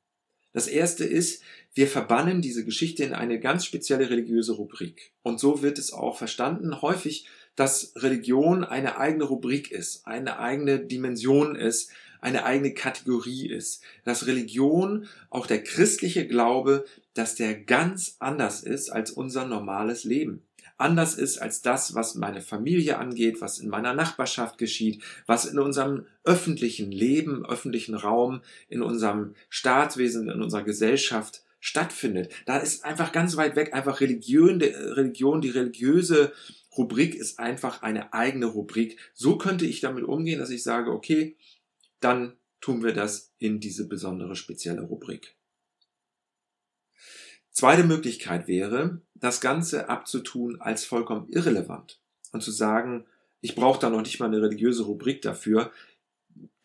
Das 0.56 0.68
erste 0.68 1.04
ist, 1.04 1.44
wir 1.74 1.86
verbannen 1.86 2.42
diese 2.42 2.64
Geschichte 2.64 3.04
in 3.04 3.14
eine 3.14 3.42
ganz 3.42 3.66
spezielle 3.66 4.10
religiöse 4.10 4.54
Rubrik. 4.54 5.12
Und 5.22 5.38
so 5.38 5.62
wird 5.62 5.78
es 5.78 5.92
auch 5.92 6.18
verstanden, 6.18 6.82
häufig, 6.82 7.28
dass 7.58 7.92
Religion 7.98 8.64
eine 8.64 8.98
eigene 8.98 9.26
Rubrik 9.26 9.70
ist, 9.70 10.08
eine 10.08 10.40
eigene 10.40 10.80
Dimension 10.80 11.58
ist, 11.58 11.92
eine 12.22 12.46
eigene 12.46 12.74
Kategorie 12.74 13.50
ist. 13.50 13.84
Dass 14.06 14.28
Religion, 14.28 15.10
auch 15.30 15.46
der 15.46 15.62
christliche 15.62 16.26
Glaube, 16.26 16.86
dass 17.14 17.36
der 17.36 17.56
ganz 17.56 18.16
anders 18.20 18.64
ist 18.64 18.90
als 18.90 19.12
unser 19.12 19.46
normales 19.46 20.06
Leben 20.06 20.45
anders 20.78 21.16
ist 21.16 21.38
als 21.38 21.62
das, 21.62 21.96
was 21.96 22.16
meine 22.16 22.42
Familie 22.42 22.98
angeht, 22.98 23.42
was 23.42 23.60
in 23.60 23.70
meiner 23.70 23.94
Nachbarschaft 23.94 24.58
geschieht, 24.58 25.02
was 25.26 25.46
in 25.46 25.60
unserem 25.60 26.06
öffentlichen 26.24 26.92
Leben, 26.92 27.46
öffentlichen 27.46 27.96
Raum, 27.96 28.42
in 28.68 28.82
unserem 28.82 29.36
Staatswesen, 29.50 30.30
in 30.30 30.42
unserer 30.42 30.64
Gesellschaft 30.64 31.44
stattfindet. 31.60 32.32
Da 32.46 32.58
ist 32.58 32.86
einfach 32.86 33.12
ganz 33.12 33.38
weit 33.38 33.56
weg 33.56 33.74
einfach 33.74 34.02
Religion, 34.02 34.62
Religion, 34.62 35.42
die 35.42 35.50
religiöse 35.50 36.32
Rubrik 36.78 37.16
ist 37.16 37.40
einfach 37.40 37.82
eine 37.82 38.14
eigene 38.14 38.48
Rubrik. 38.48 39.00
So 39.14 39.38
könnte 39.38 39.66
ich 39.66 39.80
damit 39.80 40.04
umgehen, 40.04 40.40
dass 40.40 40.50
ich 40.50 40.62
sage, 40.62 40.92
okay, 40.92 41.38
dann 42.02 42.34
tun 42.60 42.84
wir 42.84 42.94
das 42.94 43.32
in 43.40 43.60
diese 43.60 43.88
besondere 43.88 44.36
spezielle 44.36 44.82
Rubrik. 44.82 45.35
Zweite 47.56 47.86
Möglichkeit 47.86 48.50
wäre, 48.50 49.00
das 49.14 49.40
Ganze 49.40 49.88
abzutun 49.88 50.60
als 50.60 50.84
vollkommen 50.84 51.30
irrelevant 51.30 52.02
und 52.34 52.44
zu 52.44 52.52
sagen, 52.52 53.06
ich 53.40 53.56
brauche 53.56 53.80
da 53.80 53.90
noch 53.90 54.02
nicht 54.02 54.20
mal 54.20 54.26
eine 54.26 54.42
religiöse 54.42 54.84
Rubrik 54.84 55.22
dafür. 55.22 55.72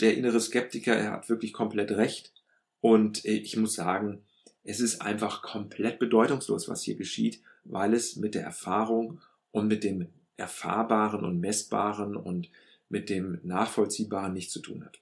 Der 0.00 0.16
innere 0.16 0.40
Skeptiker, 0.40 0.96
er 0.96 1.12
hat 1.12 1.28
wirklich 1.28 1.52
komplett 1.52 1.92
recht. 1.92 2.32
Und 2.80 3.24
ich 3.24 3.56
muss 3.56 3.74
sagen, 3.74 4.24
es 4.64 4.80
ist 4.80 5.00
einfach 5.00 5.42
komplett 5.42 6.00
bedeutungslos, 6.00 6.68
was 6.68 6.82
hier 6.82 6.96
geschieht, 6.96 7.40
weil 7.62 7.94
es 7.94 8.16
mit 8.16 8.34
der 8.34 8.42
Erfahrung 8.42 9.20
und 9.52 9.68
mit 9.68 9.84
dem 9.84 10.08
Erfahrbaren 10.36 11.24
und 11.24 11.38
Messbaren 11.38 12.16
und 12.16 12.50
mit 12.88 13.10
dem 13.10 13.38
Nachvollziehbaren 13.44 14.32
nichts 14.32 14.52
zu 14.52 14.60
tun 14.60 14.84
hat. 14.84 14.98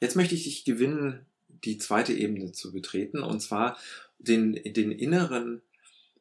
Jetzt 0.00 0.16
möchte 0.16 0.34
ich 0.34 0.42
dich 0.42 0.64
gewinnen, 0.64 1.26
die 1.64 1.78
zweite 1.78 2.12
Ebene 2.12 2.52
zu 2.52 2.72
betreten, 2.72 3.22
und 3.22 3.40
zwar 3.40 3.76
den, 4.18 4.54
den 4.54 4.90
inneren 4.90 5.62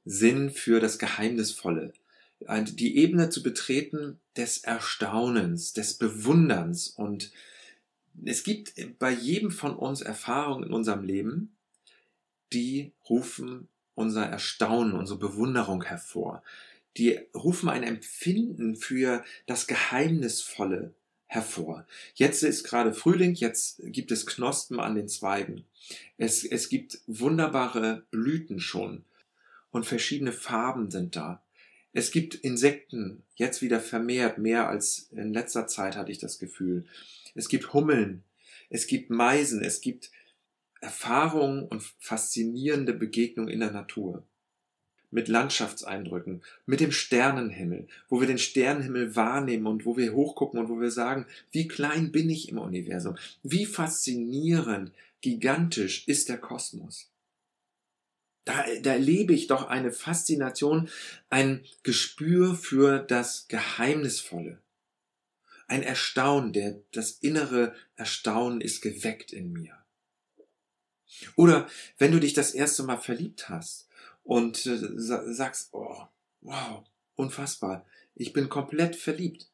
Sinn 0.05 0.49
für 0.49 0.79
das 0.79 0.99
Geheimnisvolle. 0.99 1.93
Die 2.41 2.97
Ebene 2.97 3.29
zu 3.29 3.41
betreten 3.41 4.19
des 4.35 4.59
Erstaunens, 4.59 5.73
des 5.73 5.93
Bewunderns. 5.93 6.89
Und 6.89 7.31
es 8.25 8.43
gibt 8.43 8.73
bei 8.99 9.11
jedem 9.11 9.51
von 9.51 9.75
uns 9.75 10.01
Erfahrungen 10.01 10.65
in 10.65 10.73
unserem 10.73 11.03
Leben, 11.03 11.55
die 12.51 12.91
rufen 13.09 13.69
unser 13.95 14.25
Erstaunen, 14.25 14.93
unsere 14.93 15.19
Bewunderung 15.19 15.83
hervor. 15.83 16.43
Die 16.97 17.19
rufen 17.33 17.69
ein 17.69 17.83
Empfinden 17.83 18.75
für 18.75 19.23
das 19.45 19.67
Geheimnisvolle 19.67 20.93
hervor. 21.33 21.87
Jetzt 22.13 22.43
ist 22.43 22.63
gerade 22.63 22.93
Frühling, 22.93 23.33
jetzt 23.33 23.81
gibt 23.85 24.11
es 24.11 24.25
Knospen 24.25 24.79
an 24.79 24.95
den 24.95 25.07
Zweigen. 25.07 25.65
Es, 26.17 26.43
es 26.43 26.69
gibt 26.69 26.99
wunderbare 27.07 28.05
Blüten 28.11 28.59
schon 28.59 29.03
und 29.71 29.85
verschiedene 29.85 30.31
Farben 30.31 30.91
sind 30.91 31.15
da. 31.15 31.43
Es 31.91 32.11
gibt 32.11 32.35
Insekten, 32.35 33.23
jetzt 33.35 33.61
wieder 33.61 33.79
vermehrt, 33.79 34.37
mehr 34.37 34.69
als 34.69 35.09
in 35.11 35.33
letzter 35.33 35.67
Zeit 35.67 35.95
hatte 35.95 36.11
ich 36.11 36.19
das 36.19 36.37
Gefühl. 36.37 36.85
Es 37.33 37.49
gibt 37.49 37.73
Hummeln, 37.73 38.23
es 38.69 38.85
gibt 38.85 39.09
Meisen, 39.09 39.63
es 39.63 39.81
gibt 39.81 40.11
Erfahrungen 40.81 41.65
und 41.65 41.81
faszinierende 41.99 42.93
Begegnungen 42.93 43.51
in 43.51 43.59
der 43.59 43.71
Natur 43.71 44.23
mit 45.13 45.27
Landschaftseindrücken, 45.27 46.41
mit 46.65 46.79
dem 46.79 46.91
Sternenhimmel, 46.91 47.87
wo 48.09 48.19
wir 48.19 48.27
den 48.27 48.39
Sternenhimmel 48.39 49.15
wahrnehmen 49.15 49.67
und 49.67 49.85
wo 49.85 49.95
wir 49.95 50.13
hochgucken 50.13 50.59
und 50.59 50.69
wo 50.69 50.81
wir 50.81 50.91
sagen, 50.91 51.25
wie 51.51 51.67
klein 51.67 52.11
bin 52.11 52.29
ich 52.29 52.49
im 52.49 52.57
Universum, 52.57 53.15
wie 53.43 53.65
faszinierend, 53.65 54.91
gigantisch 55.21 56.07
ist 56.07 56.29
der 56.29 56.37
Kosmos. 56.37 57.09
Da, 58.45 58.65
da 58.81 58.91
erlebe 58.91 59.33
ich 59.33 59.47
doch 59.47 59.67
eine 59.67 59.91
Faszination, 59.91 60.89
ein 61.29 61.63
Gespür 61.83 62.55
für 62.55 62.99
das 62.99 63.47
Geheimnisvolle. 63.47 64.59
Ein 65.67 65.83
Erstaunen, 65.83 66.51
der, 66.51 66.81
das 66.91 67.11
innere 67.11 67.73
Erstaunen 67.95 68.59
ist 68.59 68.81
geweckt 68.81 69.31
in 69.31 69.53
mir. 69.53 69.77
Oder 71.35 71.67
wenn 71.97 72.11
du 72.11 72.19
dich 72.19 72.33
das 72.33 72.53
erste 72.53 72.83
Mal 72.83 72.97
verliebt 72.97 73.47
hast 73.47 73.87
und 74.23 74.65
äh, 74.65 74.77
sagst, 74.97 75.69
oh, 75.73 76.03
wow, 76.41 76.83
unfassbar, 77.15 77.85
ich 78.15 78.33
bin 78.33 78.49
komplett 78.49 78.95
verliebt. 78.95 79.49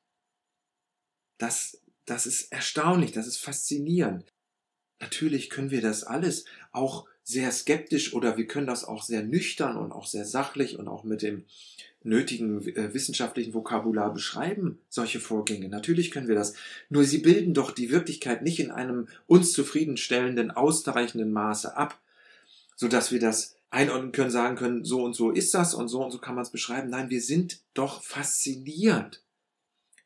Das, 1.38 1.82
das 2.06 2.26
ist 2.26 2.52
erstaunlich, 2.52 3.12
das 3.12 3.28
ist 3.28 3.38
faszinierend. 3.38 4.34
Natürlich 5.00 5.50
können 5.50 5.72
wir 5.72 5.82
das 5.82 6.04
alles 6.04 6.46
auch 6.72 7.08
sehr 7.24 7.52
skeptisch 7.52 8.14
oder 8.14 8.38
wir 8.38 8.48
können 8.48 8.68
das 8.68 8.84
auch 8.84 9.04
sehr 9.04 9.24
nüchtern 9.24 9.78
und 9.78 9.92
auch 9.92 10.08
sehr 10.08 10.26
sachlich 10.26 10.78
und 10.78 10.88
auch 10.88 11.04
mit 11.04 11.22
dem 11.22 11.46
nötigen 12.02 12.66
äh, 12.76 12.94
wissenschaftlichen 12.94 13.54
Vokabular 13.54 14.14
beschreiben, 14.14 14.80
solche 14.90 15.20
Vorgänge. 15.20 15.70
Natürlich 15.70 16.12
können 16.12 16.28
wir 16.28 16.36
das. 16.36 16.54
Nur 16.90 17.04
sie 17.04 17.20
bilden 17.20 17.54
doch 17.54 17.72
die 17.72 17.92
Wirklichkeit 17.92 18.42
nicht 18.42 18.60
in 18.60 18.72
einem 18.72 19.08
uns 19.28 19.52
zufriedenstellenden, 19.52 20.52
ausreichenden 20.52 21.32
Maße 21.32 21.76
ab, 21.76 22.00
so 22.76 22.88
dass 22.88 23.12
wir 23.12 23.20
das 23.20 23.56
einordnen 23.70 24.12
können, 24.12 24.32
sagen 24.32 24.56
können, 24.56 24.84
so 24.84 25.04
und 25.04 25.14
so 25.14 25.32
ist 25.32 25.54
das 25.54 25.74
und 25.74 25.88
so 25.88 26.04
und 26.04 26.12
so 26.12 26.18
kann 26.18 26.36
man 26.36 26.44
es 26.44 26.52
beschreiben. 26.52 26.90
Nein, 26.90 27.10
wir 27.10 27.22
sind 27.22 27.62
doch 27.74 28.04
fasziniert. 28.04 29.24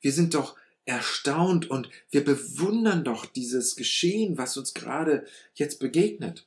Wir 0.01 0.11
sind 0.11 0.33
doch 0.33 0.57
erstaunt 0.85 1.69
und 1.69 1.89
wir 2.11 2.25
bewundern 2.25 3.03
doch 3.03 3.25
dieses 3.25 3.75
Geschehen, 3.75 4.37
was 4.37 4.57
uns 4.57 4.73
gerade 4.73 5.25
jetzt 5.53 5.79
begegnet. 5.79 6.45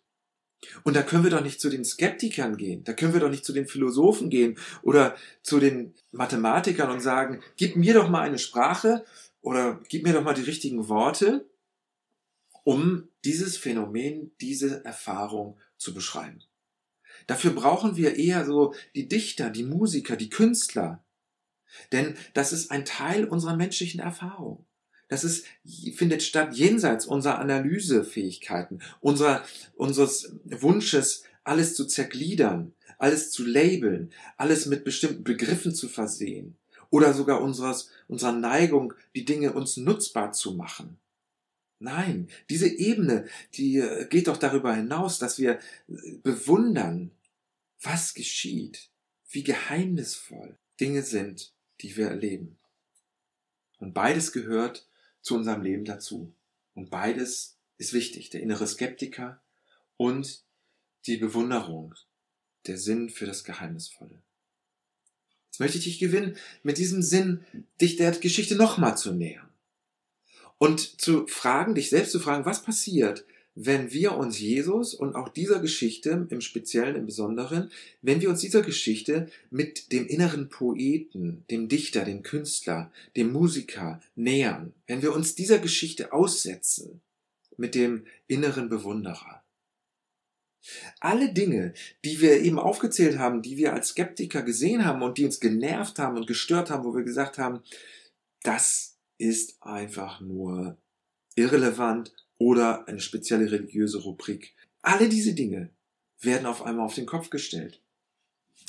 Und 0.85 0.96
da 0.96 1.02
können 1.02 1.25
wir 1.25 1.30
doch 1.30 1.42
nicht 1.42 1.61
zu 1.61 1.70
den 1.70 1.85
Skeptikern 1.85 2.56
gehen, 2.56 2.82
da 2.85 2.92
können 2.92 3.12
wir 3.12 3.20
doch 3.20 3.30
nicht 3.30 3.44
zu 3.44 3.52
den 3.52 3.66
Philosophen 3.66 4.30
gehen 4.30 4.58
oder 4.82 5.14
zu 5.42 5.61
den 5.61 5.94
Mathematikern 6.12 6.90
und 6.90 7.00
sagen, 7.00 7.40
gib 7.56 7.76
mir 7.76 7.94
doch 7.94 8.08
mal 8.08 8.23
eine 8.23 8.38
Sprache 8.38 9.04
oder 9.42 9.80
gib 9.88 10.02
mir 10.02 10.12
doch 10.12 10.25
mal 10.25 10.35
die 10.35 10.42
richtigen 10.42 10.88
Worte, 10.88 11.49
um 12.64 13.08
dieses 13.25 13.56
Phänomen, 13.56 14.32
diese 14.40 14.85
Erfahrung 14.85 15.58
zu 15.76 15.94
beschreiben. 15.94 16.42
Dafür 17.26 17.52
brauchen 17.52 17.97
wir 17.97 18.16
eher 18.16 18.45
so 18.45 18.75
die 18.95 19.09
Dichter, 19.09 19.50
die 19.50 19.64
Musiker, 19.64 20.16
die 20.16 20.30
Künstler. 20.30 21.04
Denn 21.92 22.14
das 22.35 22.52
ist 22.52 22.71
ein 22.71 22.85
Teil 22.85 23.25
unserer 23.25 23.56
menschlichen 23.56 24.00
Erfahrung. 24.00 24.64
Das 25.09 25.23
ist, 25.23 25.47
findet 25.95 26.23
statt 26.23 26.54
jenseits 26.54 27.06
unserer 27.06 27.38
Analysefähigkeiten, 27.38 28.83
unserer, 29.00 29.45
unseres 29.76 30.37
Wunsches, 30.45 31.23
alles 31.45 31.75
zu 31.75 31.87
zergliedern, 31.87 32.73
alles 32.99 33.30
zu 33.30 33.45
labeln, 33.45 34.12
alles 34.37 34.66
mit 34.66 34.85
bestimmten 34.85 35.23
Begriffen 35.23 35.75
zu 35.75 35.88
versehen 35.88 36.56
oder 36.90 37.12
sogar 37.12 37.40
unseres, 37.40 37.90
unserer 38.09 38.33
Neigung, 38.33 38.95
die 39.14 39.25
Dinge 39.25 39.52
uns 39.52 39.76
nutzbar 39.76 40.33
zu 40.33 40.54
machen. 40.54 40.99
Nein, 41.78 42.28
diese 42.49 42.68
Ebene, 42.68 43.26
die 43.54 43.78
äh, 43.78 44.06
geht 44.06 44.28
doch 44.28 44.38
darüber 44.38 44.75
hinaus, 44.75 45.18
dass 45.18 45.38
wir 45.38 45.59
äh, 45.88 46.16
bewundern, 46.23 47.11
was 47.86 48.14
geschieht, 48.14 48.90
wie 49.30 49.42
geheimnisvoll 49.42 50.58
Dinge 50.80 51.02
sind, 51.02 51.52
die 51.80 51.96
wir 51.96 52.08
erleben. 52.08 52.58
Und 53.78 53.94
beides 53.94 54.32
gehört 54.32 54.88
zu 55.22 55.34
unserem 55.34 55.62
Leben 55.62 55.84
dazu. 55.84 56.34
Und 56.74 56.90
beides 56.90 57.56
ist 57.78 57.92
wichtig, 57.92 58.30
der 58.30 58.42
innere 58.42 58.66
Skeptiker 58.66 59.40
und 59.96 60.44
die 61.06 61.16
Bewunderung, 61.16 61.94
der 62.66 62.78
Sinn 62.78 63.08
für 63.08 63.26
das 63.26 63.44
Geheimnisvolle. 63.44 64.22
Jetzt 65.46 65.60
möchte 65.60 65.78
ich 65.78 65.84
dich 65.84 65.98
gewinnen, 65.98 66.36
mit 66.62 66.78
diesem 66.78 67.02
Sinn 67.02 67.44
dich 67.80 67.96
der 67.96 68.10
Geschichte 68.12 68.56
nochmal 68.56 68.98
zu 68.98 69.12
nähern. 69.12 69.48
Und 70.58 71.00
zu 71.00 71.26
fragen, 71.26 71.74
dich 71.74 71.90
selbst 71.90 72.12
zu 72.12 72.20
fragen, 72.20 72.44
was 72.44 72.62
passiert, 72.62 73.24
wenn 73.58 73.90
wir 73.90 74.16
uns 74.16 74.38
Jesus 74.38 74.92
und 74.94 75.16
auch 75.16 75.30
dieser 75.30 75.60
Geschichte, 75.60 76.26
im 76.28 76.42
Speziellen, 76.42 76.94
im 76.94 77.06
Besonderen, 77.06 77.70
wenn 78.02 78.20
wir 78.20 78.28
uns 78.28 78.42
dieser 78.42 78.60
Geschichte 78.60 79.28
mit 79.50 79.92
dem 79.92 80.06
inneren 80.06 80.50
Poeten, 80.50 81.42
dem 81.50 81.66
Dichter, 81.68 82.04
dem 82.04 82.22
Künstler, 82.22 82.92
dem 83.16 83.32
Musiker 83.32 84.00
nähern, 84.14 84.75
wenn 84.86 85.00
wir 85.00 85.14
uns 85.14 85.34
dieser 85.34 85.58
Geschichte 85.58 86.12
aussetzen 86.12 87.00
mit 87.56 87.75
dem 87.75 88.04
inneren 88.26 88.68
Bewunderer. 88.68 89.42
Alle 91.00 91.32
Dinge, 91.32 91.72
die 92.04 92.20
wir 92.20 92.42
eben 92.42 92.58
aufgezählt 92.58 93.18
haben, 93.18 93.40
die 93.40 93.56
wir 93.56 93.72
als 93.72 93.88
Skeptiker 93.88 94.42
gesehen 94.42 94.84
haben 94.84 95.00
und 95.00 95.16
die 95.16 95.25
uns 95.25 95.40
genervt 95.40 95.98
haben 95.98 96.18
und 96.18 96.26
gestört 96.26 96.70
haben, 96.70 96.84
wo 96.84 96.94
wir 96.94 97.04
gesagt 97.04 97.38
haben, 97.38 97.60
das 98.42 98.98
ist 99.16 99.62
einfach 99.62 100.20
nur 100.20 100.76
irrelevant 101.36 102.12
oder 102.38 102.86
eine 102.88 103.00
spezielle 103.00 103.50
religiöse 103.50 103.98
Rubrik. 103.98 104.54
Alle 104.82 105.08
diese 105.08 105.34
Dinge 105.34 105.70
werden 106.20 106.46
auf 106.46 106.62
einmal 106.62 106.86
auf 106.86 106.94
den 106.94 107.06
Kopf 107.06 107.30
gestellt. 107.30 107.80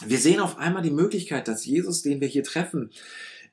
Wir 0.05 0.19
sehen 0.19 0.39
auf 0.39 0.57
einmal 0.57 0.83
die 0.83 0.91
Möglichkeit, 0.91 1.47
dass 1.47 1.65
Jesus, 1.65 2.01
den 2.01 2.21
wir 2.21 2.27
hier 2.27 2.43
treffen, 2.43 2.91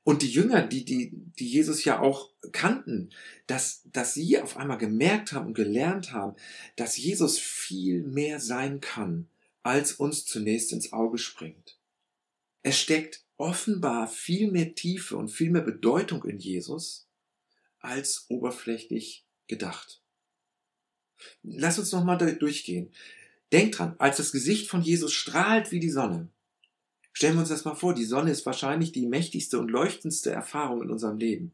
und 0.05 0.21
die 0.21 0.31
Jünger, 0.31 0.67
die, 0.67 0.85
die, 0.85 1.13
die 1.39 1.49
Jesus 1.49 1.85
ja 1.85 1.99
auch 1.99 2.31
kannten, 2.53 3.09
dass, 3.47 3.83
dass 3.91 4.13
sie 4.13 4.39
auf 4.39 4.59
einmal 4.59 4.77
gemerkt 4.77 5.33
haben 5.33 5.47
und 5.47 5.55
gelernt 5.55 6.13
haben, 6.13 6.37
dass 6.77 6.99
Jesus 6.99 7.39
viel 7.39 8.03
mehr 8.03 8.39
sein 8.39 8.81
kann, 8.81 9.29
als 9.63 9.93
uns 9.93 10.27
zunächst 10.27 10.73
ins 10.73 10.93
Auge 10.93 11.17
springt. 11.17 11.79
Es 12.63 12.79
steckt 12.79 13.25
offenbar 13.39 14.07
viel 14.07 14.51
mehr 14.51 14.75
Tiefe 14.75 15.17
und 15.17 15.29
viel 15.29 15.51
mehr 15.51 15.63
Bedeutung 15.63 16.23
in 16.25 16.39
Jesus, 16.39 17.09
als 17.81 18.27
oberflächlich 18.29 19.25
gedacht. 19.47 20.04
Lass 21.43 21.79
uns 21.79 21.93
nochmal 21.93 22.19
durchgehen. 22.37 22.91
Denk 23.53 23.73
dran, 23.73 23.95
als 23.99 24.17
das 24.17 24.33
Gesicht 24.33 24.69
von 24.69 24.83
Jesus 24.83 25.13
strahlt 25.13 25.71
wie 25.71 25.81
die 25.81 25.91
Sonne, 25.91 26.29
Stellen 27.17 27.35
wir 27.35 27.41
uns 27.41 27.49
das 27.49 27.65
mal 27.65 27.77
vor, 27.77 27.95
die 27.95 28.05
Sonne 28.05 28.33
ist 28.33 28.45
wahrscheinlich 28.45 28.91
die 28.91 29.07
mächtigste 29.07 29.61
und 29.61 29.71
leuchtendste 29.71 30.33
Erfahrung 30.33 30.83
in 30.83 30.91
unserem 30.91 31.17
Leben. 31.17 31.53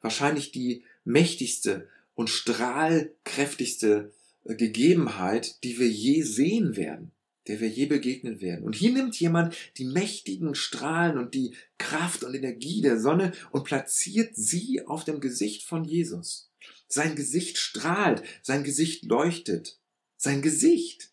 Wahrscheinlich 0.00 0.52
die 0.52 0.84
mächtigste 1.04 1.88
und 2.14 2.30
strahlkräftigste 2.30 4.12
äh, 4.44 4.54
Gegebenheit, 4.54 5.64
die 5.64 5.80
wir 5.80 5.88
je 5.88 6.22
sehen 6.22 6.76
werden, 6.76 7.10
der 7.48 7.58
wir 7.60 7.68
je 7.68 7.86
begegnen 7.86 8.40
werden. 8.40 8.64
Und 8.64 8.76
hier 8.76 8.92
nimmt 8.92 9.18
jemand 9.18 9.56
die 9.76 9.86
mächtigen 9.86 10.54
Strahlen 10.54 11.18
und 11.18 11.34
die 11.34 11.56
Kraft 11.78 12.22
und 12.22 12.34
Energie 12.34 12.80
der 12.80 13.00
Sonne 13.00 13.32
und 13.50 13.64
platziert 13.64 14.36
sie 14.36 14.86
auf 14.86 15.04
dem 15.04 15.20
Gesicht 15.20 15.64
von 15.64 15.84
Jesus. 15.84 16.51
Sein 16.92 17.16
Gesicht 17.16 17.56
strahlt, 17.56 18.22
sein 18.42 18.64
Gesicht 18.64 19.04
leuchtet. 19.06 19.78
Sein 20.18 20.42
Gesicht. 20.42 21.10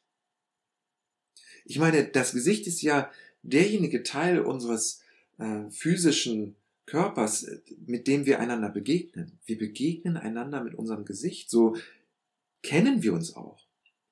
Ich 1.64 1.80
meine, 1.80 2.04
das 2.04 2.34
Gesicht 2.34 2.68
ist 2.68 2.82
ja 2.82 3.10
derjenige 3.44 4.04
Teil 4.04 4.42
unseres 4.42 5.02
äh, 5.38 5.70
physischen 5.70 6.58
Körpers, 6.86 7.44
äh, 7.44 7.62
mit 7.86 8.08
dem 8.08 8.26
wir 8.26 8.42
einander 8.42 8.68
begegnen. 8.68 9.40
Wir 9.46 9.58
begegnen 9.58 10.18
einander 10.18 10.62
mit 10.62 10.76
unserem 10.76 11.06
Gesicht. 11.06 11.50
So 11.50 11.78
kennen 12.62 13.02
wir 13.02 13.14
uns 13.14 13.38
auch. 13.38 13.66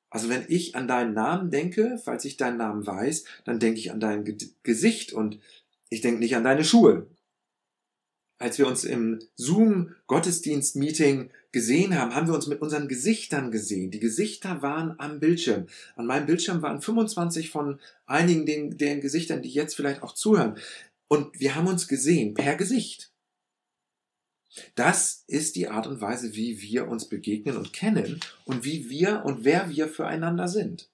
Also 0.09 0.29
wenn 0.29 0.45
ich 0.47 0.73
an 0.75 0.87
deinen 0.87 1.13
Namen 1.13 1.51
denke, 1.51 1.99
falls 2.01 2.23
ich 2.23 2.37
deinen 2.37 2.57
Namen 2.57 2.87
weiß, 2.87 3.25
dann 3.43 3.59
denke 3.59 3.81
ich 3.81 3.91
an 3.91 3.99
dein 3.99 4.23
Ge 4.23 4.37
Gesicht 4.63 5.11
und 5.11 5.39
ich 5.89 5.99
denke 5.99 6.19
nicht 6.19 6.37
an 6.37 6.45
deine 6.45 6.63
Schuhe 6.63 7.07
als 8.39 8.57
wir 8.59 8.67
uns 8.67 8.83
im 8.83 9.19
Zoom-Gottesdienst-Meeting 9.35 11.31
gesehen 11.51 11.99
haben, 11.99 12.13
haben 12.13 12.27
wir 12.27 12.35
uns 12.35 12.47
mit 12.47 12.61
unseren 12.61 12.87
Gesichtern 12.87 13.51
gesehen. 13.51 13.89
Die 13.89 13.99
Gesichter 13.99 14.61
waren 14.61 14.93
am 14.99 15.19
Bildschirm. 15.19 15.67
An 15.95 16.05
meinem 16.05 16.27
Bildschirm 16.27 16.61
waren 16.61 16.81
25 16.81 17.49
von 17.49 17.79
einigen 18.05 18.45
den, 18.45 18.77
den 18.77 19.01
Gesichtern, 19.01 19.41
die 19.41 19.49
jetzt 19.49 19.75
vielleicht 19.75 20.03
auch 20.03 20.13
zuhören. 20.13 20.57
Und 21.07 21.39
wir 21.39 21.55
haben 21.55 21.67
uns 21.67 21.87
gesehen 21.87 22.33
per 22.35 22.55
Gesicht. 22.55 23.11
Das 24.75 25.23
ist 25.27 25.55
die 25.55 25.67
Art 25.67 25.87
und 25.87 26.01
Weise, 26.01 26.35
wie 26.35 26.61
wir 26.61 26.87
uns 26.87 27.09
begegnen 27.09 27.57
und 27.57 27.73
kennen 27.73 28.19
und 28.45 28.63
wie 28.63 28.89
wir 28.89 29.23
und 29.25 29.43
wer 29.45 29.69
wir 29.69 29.87
füreinander 29.87 30.47
sind. 30.47 30.89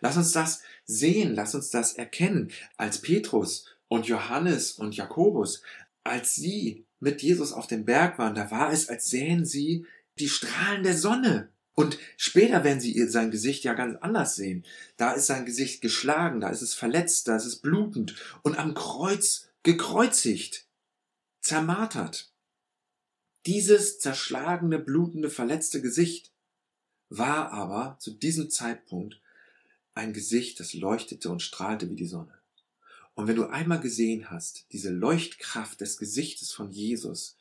Lass 0.00 0.16
uns 0.16 0.32
das 0.32 0.62
sehen, 0.84 1.34
lass 1.34 1.54
uns 1.54 1.70
das 1.70 1.94
erkennen. 1.94 2.50
Als 2.76 3.00
Petrus 3.00 3.66
und 3.88 4.06
Johannes 4.06 4.72
und 4.72 4.96
Jakobus 4.96 5.62
als 6.08 6.34
sie 6.34 6.86
mit 7.00 7.22
Jesus 7.22 7.52
auf 7.52 7.66
dem 7.66 7.84
Berg 7.84 8.18
waren, 8.18 8.34
da 8.34 8.50
war 8.50 8.72
es, 8.72 8.88
als 8.88 9.06
sähen 9.06 9.44
sie 9.44 9.86
die 10.18 10.28
Strahlen 10.28 10.82
der 10.82 10.96
Sonne. 10.96 11.50
Und 11.74 11.98
später 12.16 12.64
werden 12.64 12.80
sie 12.80 13.06
sein 13.08 13.30
Gesicht 13.30 13.64
ja 13.64 13.74
ganz 13.74 13.98
anders 14.00 14.34
sehen. 14.34 14.64
Da 14.96 15.12
ist 15.12 15.26
sein 15.26 15.44
Gesicht 15.44 15.82
geschlagen, 15.82 16.40
da 16.40 16.48
ist 16.48 16.62
es 16.62 16.72
verletzt, 16.72 17.28
da 17.28 17.36
ist 17.36 17.44
es 17.44 17.56
blutend 17.56 18.14
und 18.42 18.58
am 18.58 18.72
Kreuz 18.72 19.50
gekreuzigt, 19.62 20.66
zermartert. 21.42 22.32
Dieses 23.44 23.98
zerschlagene, 23.98 24.78
blutende, 24.78 25.28
verletzte 25.28 25.82
Gesicht 25.82 26.32
war 27.10 27.52
aber 27.52 27.98
zu 28.00 28.10
diesem 28.10 28.50
Zeitpunkt 28.50 29.20
ein 29.94 30.12
Gesicht, 30.12 30.58
das 30.60 30.72
leuchtete 30.72 31.30
und 31.30 31.42
strahlte 31.42 31.90
wie 31.90 31.94
die 31.94 32.06
Sonne. 32.06 32.32
Und 33.16 33.26
wenn 33.28 33.36
du 33.36 33.46
einmal 33.46 33.80
gesehen 33.80 34.30
hast, 34.30 34.66
diese 34.72 34.90
Leuchtkraft 34.90 35.80
des 35.80 35.96
Gesichtes 35.96 36.52
von 36.52 36.70
Jesus, 36.70 37.38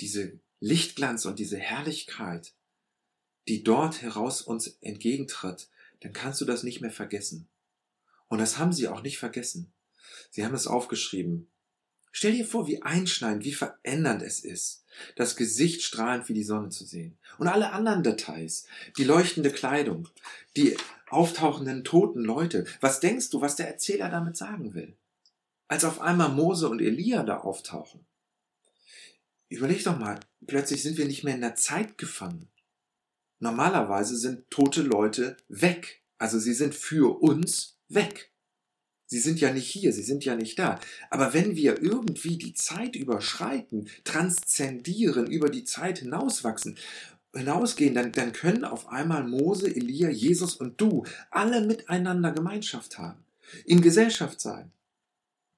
diese 0.00 0.40
Lichtglanz 0.58 1.26
und 1.26 1.38
diese 1.38 1.58
Herrlichkeit, 1.58 2.54
die 3.46 3.62
dort 3.62 4.00
heraus 4.00 4.40
uns 4.40 4.78
entgegentritt, 4.80 5.68
dann 6.00 6.14
kannst 6.14 6.40
du 6.40 6.46
das 6.46 6.62
nicht 6.62 6.80
mehr 6.80 6.90
vergessen. 6.90 7.46
Und 8.28 8.38
das 8.38 8.56
haben 8.56 8.72
sie 8.72 8.88
auch 8.88 9.02
nicht 9.02 9.18
vergessen. 9.18 9.70
Sie 10.30 10.46
haben 10.46 10.54
es 10.54 10.66
aufgeschrieben. 10.66 11.46
Stell 12.10 12.32
dir 12.32 12.46
vor, 12.46 12.66
wie 12.66 12.80
einschneidend, 12.80 13.44
wie 13.44 13.52
verändernd 13.52 14.22
es 14.22 14.40
ist, 14.40 14.82
das 15.16 15.36
Gesicht 15.36 15.82
strahlend 15.82 16.26
wie 16.30 16.34
die 16.34 16.42
Sonne 16.42 16.70
zu 16.70 16.86
sehen. 16.86 17.18
Und 17.36 17.48
alle 17.48 17.72
anderen 17.72 18.02
Details, 18.02 18.64
die 18.96 19.04
leuchtende 19.04 19.50
Kleidung, 19.50 20.08
die 20.56 20.74
auftauchenden 21.08 21.84
toten 21.84 22.20
Leute. 22.20 22.64
Was 22.80 23.00
denkst 23.00 23.30
du, 23.30 23.40
was 23.40 23.56
der 23.56 23.68
Erzähler 23.68 24.08
damit 24.08 24.36
sagen 24.36 24.74
will? 24.74 24.96
Als 25.68 25.84
auf 25.84 26.00
einmal 26.00 26.30
Mose 26.30 26.68
und 26.68 26.80
Elia 26.80 27.22
da 27.22 27.38
auftauchen. 27.38 28.06
Überleg 29.48 29.84
doch 29.84 29.98
mal, 29.98 30.18
plötzlich 30.46 30.82
sind 30.82 30.98
wir 30.98 31.06
nicht 31.06 31.24
mehr 31.24 31.34
in 31.34 31.40
der 31.40 31.54
Zeit 31.54 31.98
gefangen. 31.98 32.48
Normalerweise 33.38 34.16
sind 34.16 34.50
tote 34.50 34.82
Leute 34.82 35.36
weg. 35.48 36.02
Also 36.18 36.38
sie 36.38 36.54
sind 36.54 36.74
für 36.74 37.20
uns 37.20 37.78
weg. 37.88 38.32
Sie 39.08 39.20
sind 39.20 39.40
ja 39.40 39.52
nicht 39.52 39.68
hier, 39.68 39.92
sie 39.92 40.02
sind 40.02 40.24
ja 40.24 40.34
nicht 40.34 40.58
da. 40.58 40.80
Aber 41.10 41.32
wenn 41.32 41.54
wir 41.54 41.80
irgendwie 41.80 42.38
die 42.38 42.54
Zeit 42.54 42.96
überschreiten, 42.96 43.88
transzendieren, 44.02 45.30
über 45.30 45.48
die 45.48 45.62
Zeit 45.62 45.98
hinauswachsen 45.98 46.76
hinausgehen, 47.36 47.94
dann, 47.94 48.12
dann 48.12 48.32
können 48.32 48.64
auf 48.64 48.88
einmal 48.88 49.24
Mose, 49.24 49.68
Elia, 49.68 50.10
Jesus 50.10 50.56
und 50.56 50.80
du 50.80 51.04
alle 51.30 51.60
miteinander 51.60 52.32
Gemeinschaft 52.32 52.98
haben, 52.98 53.24
in 53.64 53.80
Gesellschaft 53.80 54.40
sein, 54.40 54.72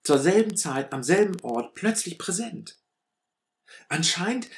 zur 0.05 0.19
selben 0.19 0.57
Zeit, 0.57 0.93
am 0.93 1.03
selben 1.03 1.41
Ort, 1.43 1.75
plötzlich 1.75 2.19
präsent. 2.19 2.79
Anscheinend 3.89 4.49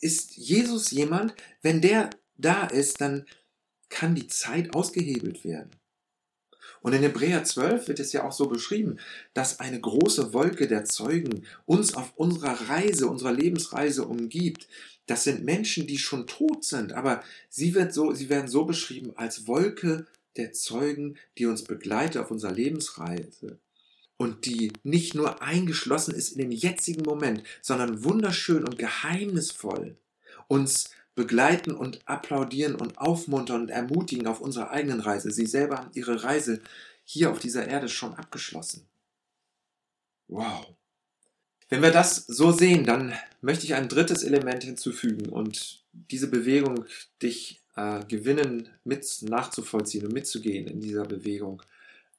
ist 0.00 0.36
Jesus 0.36 0.90
jemand, 0.90 1.34
wenn 1.62 1.80
der 1.80 2.10
da 2.36 2.66
ist, 2.66 3.00
dann 3.00 3.26
kann 3.88 4.14
die 4.14 4.26
Zeit 4.26 4.74
ausgehebelt 4.74 5.44
werden. 5.44 5.70
Und 6.82 6.92
in 6.92 7.02
Hebräer 7.02 7.42
12 7.42 7.88
wird 7.88 7.98
es 7.98 8.12
ja 8.12 8.24
auch 8.24 8.32
so 8.32 8.46
beschrieben, 8.46 8.98
dass 9.34 9.58
eine 9.58 9.80
große 9.80 10.32
Wolke 10.32 10.68
der 10.68 10.84
Zeugen 10.84 11.44
uns 11.64 11.94
auf 11.94 12.12
unserer 12.16 12.68
Reise, 12.68 13.08
unserer 13.08 13.32
Lebensreise 13.32 14.06
umgibt, 14.06 14.68
das 15.06 15.24
sind 15.24 15.44
Menschen, 15.44 15.86
die 15.86 15.98
schon 15.98 16.26
tot 16.26 16.64
sind, 16.64 16.92
aber 16.92 17.22
sie, 17.48 17.74
wird 17.74 17.94
so, 17.94 18.12
sie 18.12 18.28
werden 18.28 18.48
so 18.48 18.64
beschrieben 18.64 19.12
als 19.16 19.46
Wolke 19.46 20.06
der 20.36 20.52
Zeugen, 20.52 21.16
die 21.38 21.46
uns 21.46 21.62
begleitet 21.62 22.20
auf 22.20 22.30
unserer 22.30 22.52
Lebensreise 22.52 23.58
und 24.16 24.46
die 24.46 24.72
nicht 24.82 25.14
nur 25.14 25.42
eingeschlossen 25.42 26.14
ist 26.14 26.32
in 26.32 26.38
den 26.38 26.52
jetzigen 26.52 27.02
Moment, 27.02 27.42
sondern 27.62 28.04
wunderschön 28.04 28.64
und 28.64 28.78
geheimnisvoll 28.78 29.96
uns 30.48 30.90
begleiten 31.14 31.72
und 31.72 32.06
applaudieren 32.06 32.74
und 32.74 32.98
aufmuntern 32.98 33.62
und 33.62 33.70
ermutigen 33.70 34.26
auf 34.26 34.40
unserer 34.40 34.70
eigenen 34.70 35.00
Reise. 35.00 35.30
Sie 35.30 35.46
selber 35.46 35.78
haben 35.78 35.90
ihre 35.94 36.22
Reise 36.22 36.60
hier 37.04 37.30
auf 37.30 37.38
dieser 37.38 37.66
Erde 37.66 37.88
schon 37.88 38.14
abgeschlossen. 38.14 38.86
Wow. 40.28 40.74
Wenn 41.68 41.82
wir 41.82 41.90
das 41.90 42.16
so 42.26 42.52
sehen, 42.52 42.84
dann 42.84 43.12
möchte 43.40 43.64
ich 43.64 43.74
ein 43.74 43.88
drittes 43.88 44.22
Element 44.22 44.62
hinzufügen 44.62 45.28
und 45.28 45.82
diese 45.92 46.28
Bewegung 46.28 46.84
dich 47.22 47.60
äh, 47.76 48.04
gewinnen, 48.06 48.68
mit 48.84 49.06
nachzuvollziehen 49.22 50.06
und 50.06 50.12
mitzugehen 50.12 50.66
in 50.68 50.80
dieser 50.80 51.04
Bewegung 51.04 51.62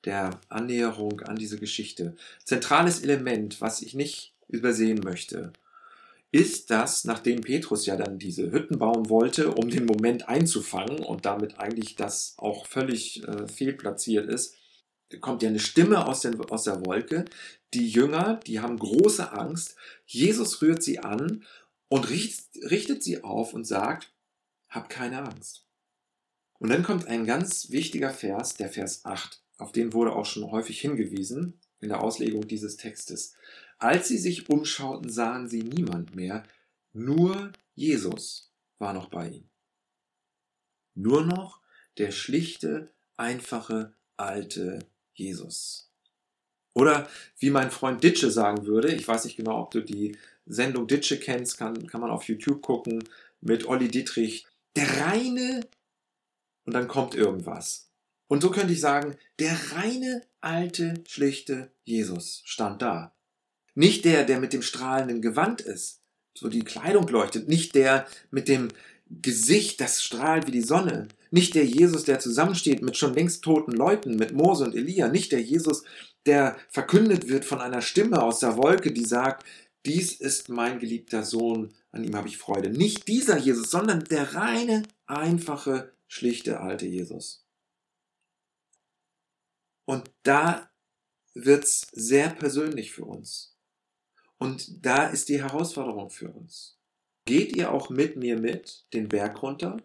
der 0.05 0.39
Annäherung 0.49 1.21
an 1.21 1.36
diese 1.36 1.57
Geschichte. 1.57 2.15
Zentrales 2.43 3.01
Element, 3.01 3.62
was 3.62 3.81
ich 3.81 3.93
nicht 3.93 4.33
übersehen 4.47 5.01
möchte, 5.03 5.53
ist, 6.31 6.69
dass 6.69 7.05
nachdem 7.05 7.41
Petrus 7.41 7.86
ja 7.86 7.95
dann 7.95 8.19
diese 8.19 8.51
Hütten 8.51 8.77
bauen 8.77 9.10
wollte, 9.10 9.51
um 9.53 9.69
den 9.69 9.86
Moment 9.86 10.27
einzufangen 10.27 10.99
und 10.99 11.25
damit 11.25 11.57
eigentlich 11.60 11.95
das 11.95 12.36
auch 12.38 12.65
völlig 12.65 13.27
äh, 13.27 13.47
fehlplatziert 13.47 14.29
ist, 14.29 14.55
kommt 15.21 15.41
ja 15.41 15.49
eine 15.49 15.60
Stimme 15.60 16.05
aus, 16.05 16.21
den, 16.21 16.39
aus 16.51 16.65
der 16.65 16.86
Wolke. 16.86 17.25
Die 17.73 17.88
Jünger, 17.88 18.39
die 18.45 18.60
haben 18.60 18.80
große 18.80 19.32
Angst. 19.32 19.75
Jesus 20.06 20.62
rührt 20.62 20.84
sie 20.84 20.99
an 20.99 21.43
und 21.89 22.10
richtet, 22.10 23.03
sie 23.03 23.23
auf 23.23 23.53
und 23.53 23.65
sagt, 23.65 24.13
hab 24.69 24.89
keine 24.89 25.23
Angst. 25.23 25.65
Und 26.60 26.69
dann 26.69 26.84
kommt 26.84 27.08
ein 27.08 27.25
ganz 27.25 27.69
wichtiger 27.69 28.12
Vers, 28.12 28.56
der 28.56 28.69
Vers 28.69 29.06
8. 29.06 29.41
Auf 29.58 29.71
den 29.71 29.93
wurde 29.93 30.13
auch 30.13 30.25
schon 30.25 30.49
häufig 30.51 30.80
hingewiesen 30.80 31.60
in 31.80 31.89
der 31.89 32.01
Auslegung 32.01 32.47
dieses 32.47 32.77
Textes. 32.77 33.36
Als 33.80 34.08
sie 34.08 34.17
sich 34.17 34.49
umschauten, 34.49 35.10
sahen 35.10 35.47
sie 35.47 35.62
niemand 35.62 36.15
mehr, 36.15 36.43
nur 36.93 37.51
Jesus 37.75 38.51
war 38.80 38.93
noch 38.93 39.10
bei 39.10 39.30
ihnen. 39.30 39.49
Nur 40.95 41.23
noch 41.23 41.62
der 41.97 42.12
schlichte, 42.12 42.91
einfache, 43.17 43.93
alte 44.15 44.80
Jesus. 45.13 45.87
Oder 46.77 47.09
wie 47.39 47.49
mein 47.49 47.71
Freund 47.71 48.03
Ditsche 48.03 48.29
sagen 48.29 48.67
würde, 48.67 48.93
ich 48.93 49.07
weiß 49.07 49.25
nicht 49.25 49.35
genau, 49.35 49.59
ob 49.59 49.71
du 49.71 49.81
die 49.81 50.15
Sendung 50.45 50.85
Ditsche 50.85 51.19
kennst, 51.19 51.57
kann, 51.57 51.87
kann 51.87 52.01
man 52.01 52.11
auf 52.11 52.25
YouTube 52.25 52.61
gucken, 52.61 53.03
mit 53.41 53.65
Olli 53.65 53.87
Dietrich. 53.87 54.45
Der 54.75 54.87
reine, 55.01 55.61
und 56.65 56.73
dann 56.73 56.87
kommt 56.87 57.15
irgendwas. 57.15 57.89
Und 58.27 58.41
so 58.41 58.51
könnte 58.51 58.73
ich 58.73 58.79
sagen, 58.79 59.15
der 59.39 59.57
reine, 59.71 60.21
alte, 60.39 60.93
schlichte 61.07 61.71
Jesus 61.83 62.43
stand 62.45 62.83
da. 62.83 63.15
Nicht 63.73 64.05
der, 64.05 64.23
der 64.23 64.39
mit 64.39 64.53
dem 64.53 64.61
strahlenden 64.61 65.23
Gewand 65.23 65.61
ist, 65.61 66.01
so 66.35 66.47
die 66.47 66.63
Kleidung 66.63 67.07
leuchtet, 67.07 67.47
nicht 67.47 67.73
der 67.73 68.05
mit 68.29 68.47
dem 68.47 68.67
Gesicht, 69.09 69.81
das 69.81 70.03
strahlt 70.03 70.45
wie 70.45 70.51
die 70.51 70.61
Sonne, 70.61 71.07
nicht 71.31 71.55
der 71.55 71.65
Jesus, 71.65 72.03
der 72.03 72.19
zusammensteht 72.19 72.81
mit 72.81 72.97
schon 72.97 73.13
längst 73.13 73.43
toten 73.43 73.71
Leuten, 73.71 74.15
mit 74.15 74.33
Mose 74.33 74.65
und 74.65 74.75
Elia, 74.75 75.07
nicht 75.07 75.31
der 75.31 75.41
Jesus, 75.41 75.83
der 76.25 76.57
verkündet 76.69 77.29
wird 77.29 77.45
von 77.45 77.61
einer 77.61 77.81
Stimme 77.81 78.21
aus 78.21 78.39
der 78.39 78.57
Wolke, 78.57 78.91
die 78.91 79.05
sagt, 79.05 79.45
dies 79.85 80.13
ist 80.13 80.49
mein 80.49 80.79
geliebter 80.79 81.23
Sohn, 81.23 81.73
an 81.91 82.03
ihm 82.03 82.15
habe 82.15 82.27
ich 82.27 82.37
Freude. 82.37 82.69
Nicht 82.69 83.07
dieser 83.07 83.37
Jesus, 83.37 83.71
sondern 83.71 84.03
der 84.03 84.35
reine, 84.35 84.83
einfache, 85.05 85.93
schlichte 86.07 86.59
alte 86.59 86.85
Jesus. 86.85 87.45
Und 89.85 90.11
da 90.23 90.69
wird's 91.33 91.87
sehr 91.93 92.29
persönlich 92.29 92.91
für 92.91 93.05
uns. 93.05 93.55
Und 94.37 94.85
da 94.85 95.07
ist 95.07 95.29
die 95.29 95.41
Herausforderung 95.41 96.09
für 96.09 96.29
uns. 96.29 96.77
Geht 97.25 97.55
ihr 97.55 97.71
auch 97.71 97.89
mit 97.89 98.17
mir 98.17 98.37
mit 98.37 98.85
den 98.93 99.07
Berg 99.07 99.41
runter, 99.41 99.77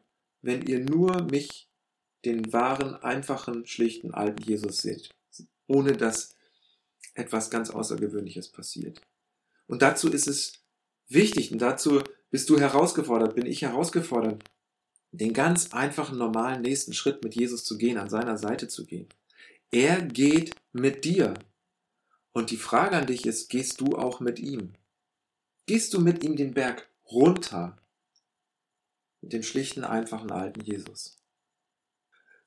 wenn 0.43 0.63
ihr 0.63 0.81
nur 0.81 1.23
mich, 1.23 1.69
den 2.25 2.53
wahren, 2.53 2.95
einfachen, 2.95 3.67
schlichten 3.67 4.15
alten 4.15 4.43
Jesus 4.43 4.79
seht, 4.79 5.11
ohne 5.67 5.93
dass 5.93 6.37
etwas 7.15 7.51
ganz 7.51 7.71
Außergewöhnliches 7.71 8.49
passiert. 8.49 9.01
Und 9.67 9.83
dazu 9.83 10.11
ist 10.11 10.29
es 10.29 10.53
wichtig 11.09 11.53
und 11.53 11.59
dazu 11.59 12.03
bist 12.31 12.49
du 12.49 12.59
herausgefordert, 12.59 13.35
bin 13.35 13.47
ich 13.47 13.63
herausgefordert, 13.63 14.45
den 15.11 15.33
ganz 15.33 15.73
einfachen, 15.73 16.17
normalen 16.17 16.63
nächsten 16.63 16.95
Schritt 16.95 17.23
mit 17.23 17.35
Jesus 17.35 17.65
zu 17.65 17.77
gehen, 17.77 17.99
an 17.99 18.09
seiner 18.09 18.39
Seite 18.39 18.69
zu 18.69 18.87
gehen. 18.87 19.09
Er 19.71 20.01
geht 20.01 20.55
mit 20.73 21.05
dir. 21.05 21.35
Und 22.33 22.51
die 22.51 22.57
Frage 22.57 22.97
an 22.97 23.07
dich 23.07 23.27
ist, 23.27 23.51
gehst 23.51 23.81
du 23.81 23.97
auch 23.97 24.21
mit 24.21 24.39
ihm? 24.39 24.73
Gehst 25.67 25.93
du 25.93 26.01
mit 26.01 26.25
ihm 26.25 26.37
den 26.37 26.55
Berg 26.55 26.89
runter? 27.11 27.77
Mit 29.23 29.33
dem 29.33 29.43
schlichten, 29.43 29.85
einfachen 29.85 30.31
alten 30.31 30.61
Jesus. 30.61 31.17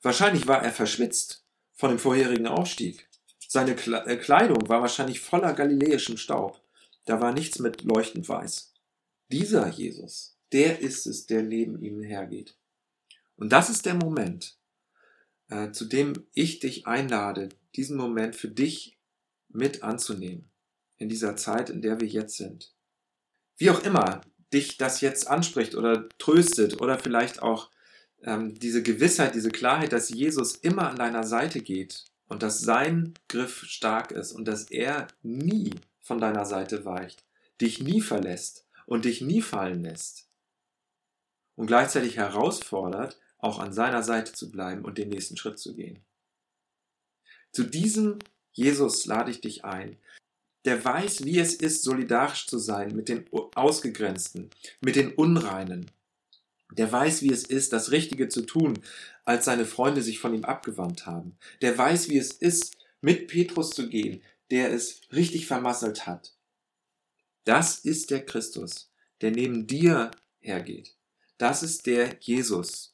Wahrscheinlich 0.01 0.45
war 0.47 0.63
er 0.63 0.71
verschwitzt 0.71 1.45
von 1.73 1.89
dem 1.89 1.99
vorherigen 1.99 2.45
Aufstieg. 2.45 3.09
Seine 3.47 3.71
äh, 3.71 4.17
Kleidung 4.17 4.69
war 4.69 4.81
wahrscheinlich 4.81 5.19
voller 5.19 5.53
galiläischem 5.53 6.17
Staub. 6.17 6.61
Da 7.05 7.21
war 7.21 7.33
nichts 7.33 7.59
mit 7.59 7.83
leuchtend 7.83 8.27
weiß. 8.27 8.73
Dieser 9.31 9.67
Jesus, 9.69 10.37
der 10.51 10.79
ist 10.79 11.07
es, 11.07 11.25
der 11.25 11.43
neben 11.43 11.81
ihm 11.81 12.03
hergeht. 12.03 12.55
Und 13.35 13.51
das 13.51 13.69
ist 13.69 13.85
der 13.85 13.95
Moment, 13.95 14.57
äh, 15.49 15.71
zu 15.71 15.85
dem 15.85 16.27
ich 16.33 16.59
dich 16.59 16.87
einlade, 16.87 17.49
diesen 17.75 17.97
Moment 17.97 18.35
für 18.35 18.49
dich 18.49 18.97
mit 19.49 19.83
anzunehmen. 19.83 20.49
In 20.97 21.09
dieser 21.09 21.35
Zeit, 21.35 21.69
in 21.69 21.81
der 21.81 21.99
wir 21.99 22.07
jetzt 22.07 22.37
sind. 22.37 22.73
Wie 23.57 23.69
auch 23.69 23.83
immer 23.83 24.21
dich 24.53 24.77
das 24.77 25.01
jetzt 25.01 25.27
anspricht 25.27 25.75
oder 25.75 26.07
tröstet 26.17 26.81
oder 26.81 26.99
vielleicht 26.99 27.41
auch 27.41 27.69
ähm, 28.23 28.57
diese 28.59 28.83
Gewissheit, 28.83 29.35
diese 29.35 29.49
Klarheit, 29.49 29.91
dass 29.91 30.09
Jesus 30.09 30.55
immer 30.55 30.89
an 30.89 30.97
deiner 30.97 31.23
Seite 31.23 31.61
geht 31.61 32.05
und 32.27 32.43
dass 32.43 32.59
sein 32.59 33.13
Griff 33.27 33.63
stark 33.65 34.11
ist 34.11 34.31
und 34.31 34.45
dass 34.47 34.69
er 34.71 35.07
nie 35.21 35.71
von 36.01 36.19
deiner 36.19 36.45
Seite 36.45 36.85
weicht, 36.85 37.23
dich 37.61 37.81
nie 37.81 38.01
verlässt 38.01 38.67
und 38.85 39.05
dich 39.05 39.21
nie 39.21 39.41
fallen 39.41 39.83
lässt. 39.83 40.29
Und 41.55 41.67
gleichzeitig 41.67 42.17
herausfordert, 42.17 43.19
auch 43.37 43.59
an 43.59 43.73
seiner 43.73 44.03
Seite 44.03 44.33
zu 44.33 44.51
bleiben 44.51 44.83
und 44.83 44.97
den 44.97 45.09
nächsten 45.09 45.37
Schritt 45.37 45.59
zu 45.59 45.75
gehen. 45.75 46.03
Zu 47.51 47.63
diesem 47.63 48.19
Jesus 48.55 49.05
lade 49.05 49.31
ich 49.31 49.41
dich 49.41 49.65
ein, 49.65 49.97
der 50.65 50.83
weiß, 50.83 51.23
wie 51.23 51.39
es 51.39 51.53
ist, 51.53 51.83
solidarisch 51.83 52.47
zu 52.47 52.57
sein 52.57 52.95
mit 52.95 53.07
den 53.07 53.25
Ausgegrenzten, 53.31 54.49
mit 54.81 54.95
den 54.95 55.13
Unreinen. 55.13 55.91
Der 56.71 56.91
weiß, 56.91 57.21
wie 57.21 57.31
es 57.31 57.43
ist, 57.43 57.71
das 57.71 57.91
Richtige 57.91 58.27
zu 58.27 58.41
tun, 58.41 58.79
als 59.23 59.45
seine 59.45 59.65
Freunde 59.65 60.01
sich 60.01 60.19
von 60.19 60.33
ihm 60.33 60.43
abgewandt 60.43 61.05
haben. 61.05 61.37
Der 61.61 61.77
weiß, 61.77 62.09
wie 62.09 62.17
es 62.17 62.31
ist, 62.31 62.77
mit 63.01 63.27
Petrus 63.27 63.69
zu 63.69 63.87
gehen, 63.87 64.21
der 64.51 64.73
es 64.73 65.01
richtig 65.13 65.45
vermasselt 65.45 66.07
hat. 66.07 66.33
Das 67.43 67.79
ist 67.79 68.09
der 68.09 68.25
Christus, 68.25 68.91
der 69.21 69.31
neben 69.31 69.67
dir 69.67 70.11
hergeht. 70.39 70.95
Das 71.37 71.61
ist 71.61 71.85
der 71.85 72.17
Jesus, 72.19 72.93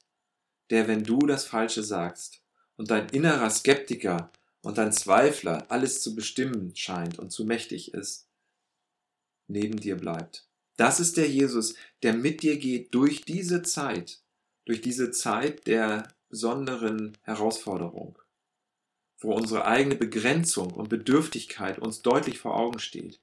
der, 0.69 0.87
wenn 0.87 1.03
du 1.03 1.19
das 1.19 1.45
Falsche 1.45 1.83
sagst 1.83 2.41
und 2.75 2.91
dein 2.91 3.07
innerer 3.09 3.49
Skeptiker 3.49 4.31
und 4.61 4.77
dein 4.77 4.91
Zweifler 4.91 5.65
alles 5.69 6.01
zu 6.01 6.15
bestimmen 6.15 6.75
scheint 6.75 7.19
und 7.19 7.31
zu 7.31 7.45
mächtig 7.45 7.93
ist, 7.93 8.27
neben 9.47 9.77
dir 9.79 9.97
bleibt. 9.97 10.47
Das 10.77 10.99
ist 10.99 11.17
der 11.17 11.29
Jesus, 11.29 11.75
der 12.03 12.13
mit 12.13 12.41
dir 12.41 12.57
geht 12.57 12.93
durch 12.93 13.23
diese 13.23 13.61
Zeit, 13.61 14.23
durch 14.65 14.81
diese 14.81 15.11
Zeit 15.11 15.67
der 15.67 16.07
besonderen 16.29 17.17
Herausforderung, 17.23 18.17
wo 19.19 19.33
unsere 19.33 19.65
eigene 19.65 19.95
Begrenzung 19.95 20.71
und 20.71 20.89
Bedürftigkeit 20.89 21.77
uns 21.77 22.01
deutlich 22.01 22.39
vor 22.39 22.57
Augen 22.57 22.79
steht, 22.79 23.19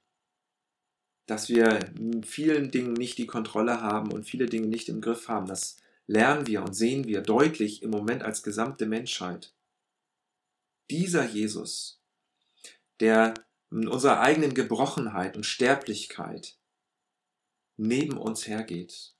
dass 1.25 1.49
wir 1.49 1.91
in 1.97 2.23
vielen 2.23 2.71
Dingen 2.71 2.93
nicht 2.93 3.17
die 3.17 3.27
Kontrolle 3.27 3.81
haben 3.81 4.11
und 4.11 4.25
viele 4.25 4.45
Dinge 4.45 4.67
nicht 4.67 4.89
im 4.89 5.01
Griff 5.01 5.27
haben, 5.27 5.47
das 5.47 5.77
lernen 6.07 6.47
wir 6.47 6.63
und 6.63 6.73
sehen 6.73 7.05
wir 7.05 7.21
deutlich 7.21 7.83
im 7.83 7.91
Moment 7.91 8.23
als 8.23 8.41
gesamte 8.41 8.85
Menschheit. 8.85 9.53
Dieser 10.89 11.25
Jesus, 11.25 12.01
der 12.99 13.33
in 13.71 13.87
unserer 13.87 14.19
eigenen 14.21 14.53
Gebrochenheit 14.53 15.37
und 15.37 15.45
Sterblichkeit 15.45 16.57
neben 17.77 18.17
uns 18.17 18.47
hergeht, 18.47 19.13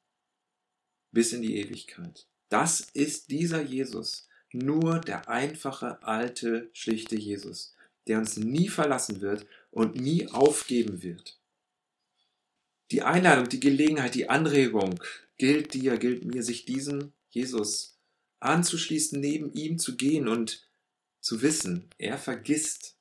bis 1.11 1.33
in 1.33 1.41
die 1.41 1.57
Ewigkeit. 1.57 2.27
Das 2.49 2.81
ist 2.81 3.29
dieser 3.29 3.61
Jesus, 3.61 4.27
nur 4.51 4.99
der 4.99 5.29
einfache, 5.29 6.01
alte, 6.03 6.69
schlichte 6.73 7.15
Jesus, 7.15 7.75
der 8.07 8.17
uns 8.17 8.37
nie 8.37 8.69
verlassen 8.69 9.21
wird 9.21 9.45
und 9.69 9.95
nie 9.95 10.27
aufgeben 10.27 11.03
wird. 11.03 11.39
Die 12.91 13.03
Einladung, 13.03 13.47
die 13.49 13.59
Gelegenheit, 13.59 14.15
die 14.15 14.29
Anregung, 14.29 14.99
gilt 15.37 15.75
dir, 15.75 15.97
gilt 15.97 16.25
mir, 16.25 16.41
sich 16.41 16.65
diesem 16.65 17.13
Jesus 17.29 17.99
anzuschließen, 18.39 19.19
neben 19.19 19.53
ihm 19.53 19.77
zu 19.77 19.95
gehen 19.95 20.27
und 20.27 20.68
zu 21.21 21.41
wissen, 21.41 21.89
er 21.97 22.17
vergisst 22.17 22.95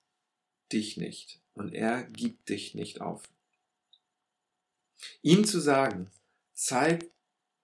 dich 0.72 0.96
nicht 0.96 1.40
und 1.54 1.74
er 1.74 2.04
gibt 2.04 2.48
dich 2.48 2.74
nicht 2.74 3.00
auf. 3.00 3.22
Ihm 5.22 5.44
zu 5.44 5.61
sagen, 5.61 6.11
zeig 6.54 7.11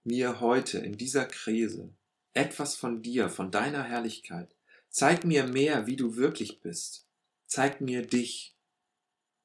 mir 0.05 0.41
heute 0.41 0.79
in 0.79 0.97
dieser 0.97 1.27
Krise 1.27 1.93
etwas 2.35 2.77
von 2.77 3.03
dir, 3.03 3.29
von 3.31 3.51
deiner 3.51 3.85
Herrlichkeit. 3.85 4.55
Zeig 4.91 5.25
mir 5.25 5.47
mehr, 5.47 5.87
wie 5.87 5.97
du 5.97 6.17
wirklich 6.17 6.61
bist. 6.61 7.07
Zeig 7.47 7.81
mir 7.81 8.07
dich. 8.07 8.55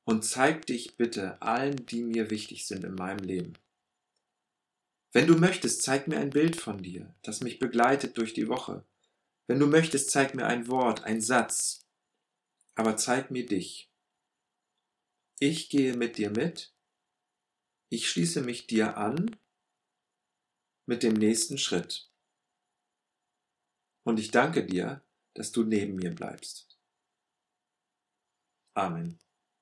Und 0.03 0.25
zeig 0.25 0.65
dich 0.65 0.97
bitte 0.97 1.41
allen, 1.41 1.85
die 1.85 2.03
mir 2.03 2.31
wichtig 2.31 2.65
sind 2.65 2.83
in 2.83 2.95
meinem 2.95 3.23
Leben. 3.23 3.53
Wenn 5.11 5.27
du 5.27 5.35
möchtest, 5.35 5.83
zeig 5.83 6.07
mir 6.07 6.19
ein 6.19 6.31
Bild 6.31 6.55
von 6.55 6.81
dir, 6.81 7.15
das 7.21 7.41
mich 7.41 7.59
begleitet 7.59 8.17
durch 8.17 8.33
die 8.33 8.47
Woche. 8.47 8.83
Wenn 9.49 9.59
du 9.59 9.65
möchtest, 9.65 10.11
zeig 10.11 10.35
mir 10.35 10.45
ein 10.45 10.67
Wort, 10.67 11.05
ein 11.05 11.21
Satz, 11.21 11.87
aber 12.75 12.97
zeig 12.97 13.31
mir 13.31 13.47
dich. 13.47 13.91
Ich 15.39 15.69
gehe 15.69 15.97
mit 15.97 16.19
dir 16.19 16.29
mit 16.29 16.71
Ich 17.91 18.07
schließe 18.07 18.43
mich 18.43 18.67
dir 18.67 18.95
an 18.95 19.35
mit 20.85 21.01
dem 21.01 21.15
nächsten 21.15 21.57
Schritt. 21.57 22.11
Und 24.03 24.19
ich 24.19 24.29
danke 24.29 24.67
dir, 24.67 25.03
dass 25.33 25.51
du 25.51 25.63
neben 25.63 25.95
mir 25.95 26.13
bleibst. 26.13 26.79
Amen. 28.75 29.17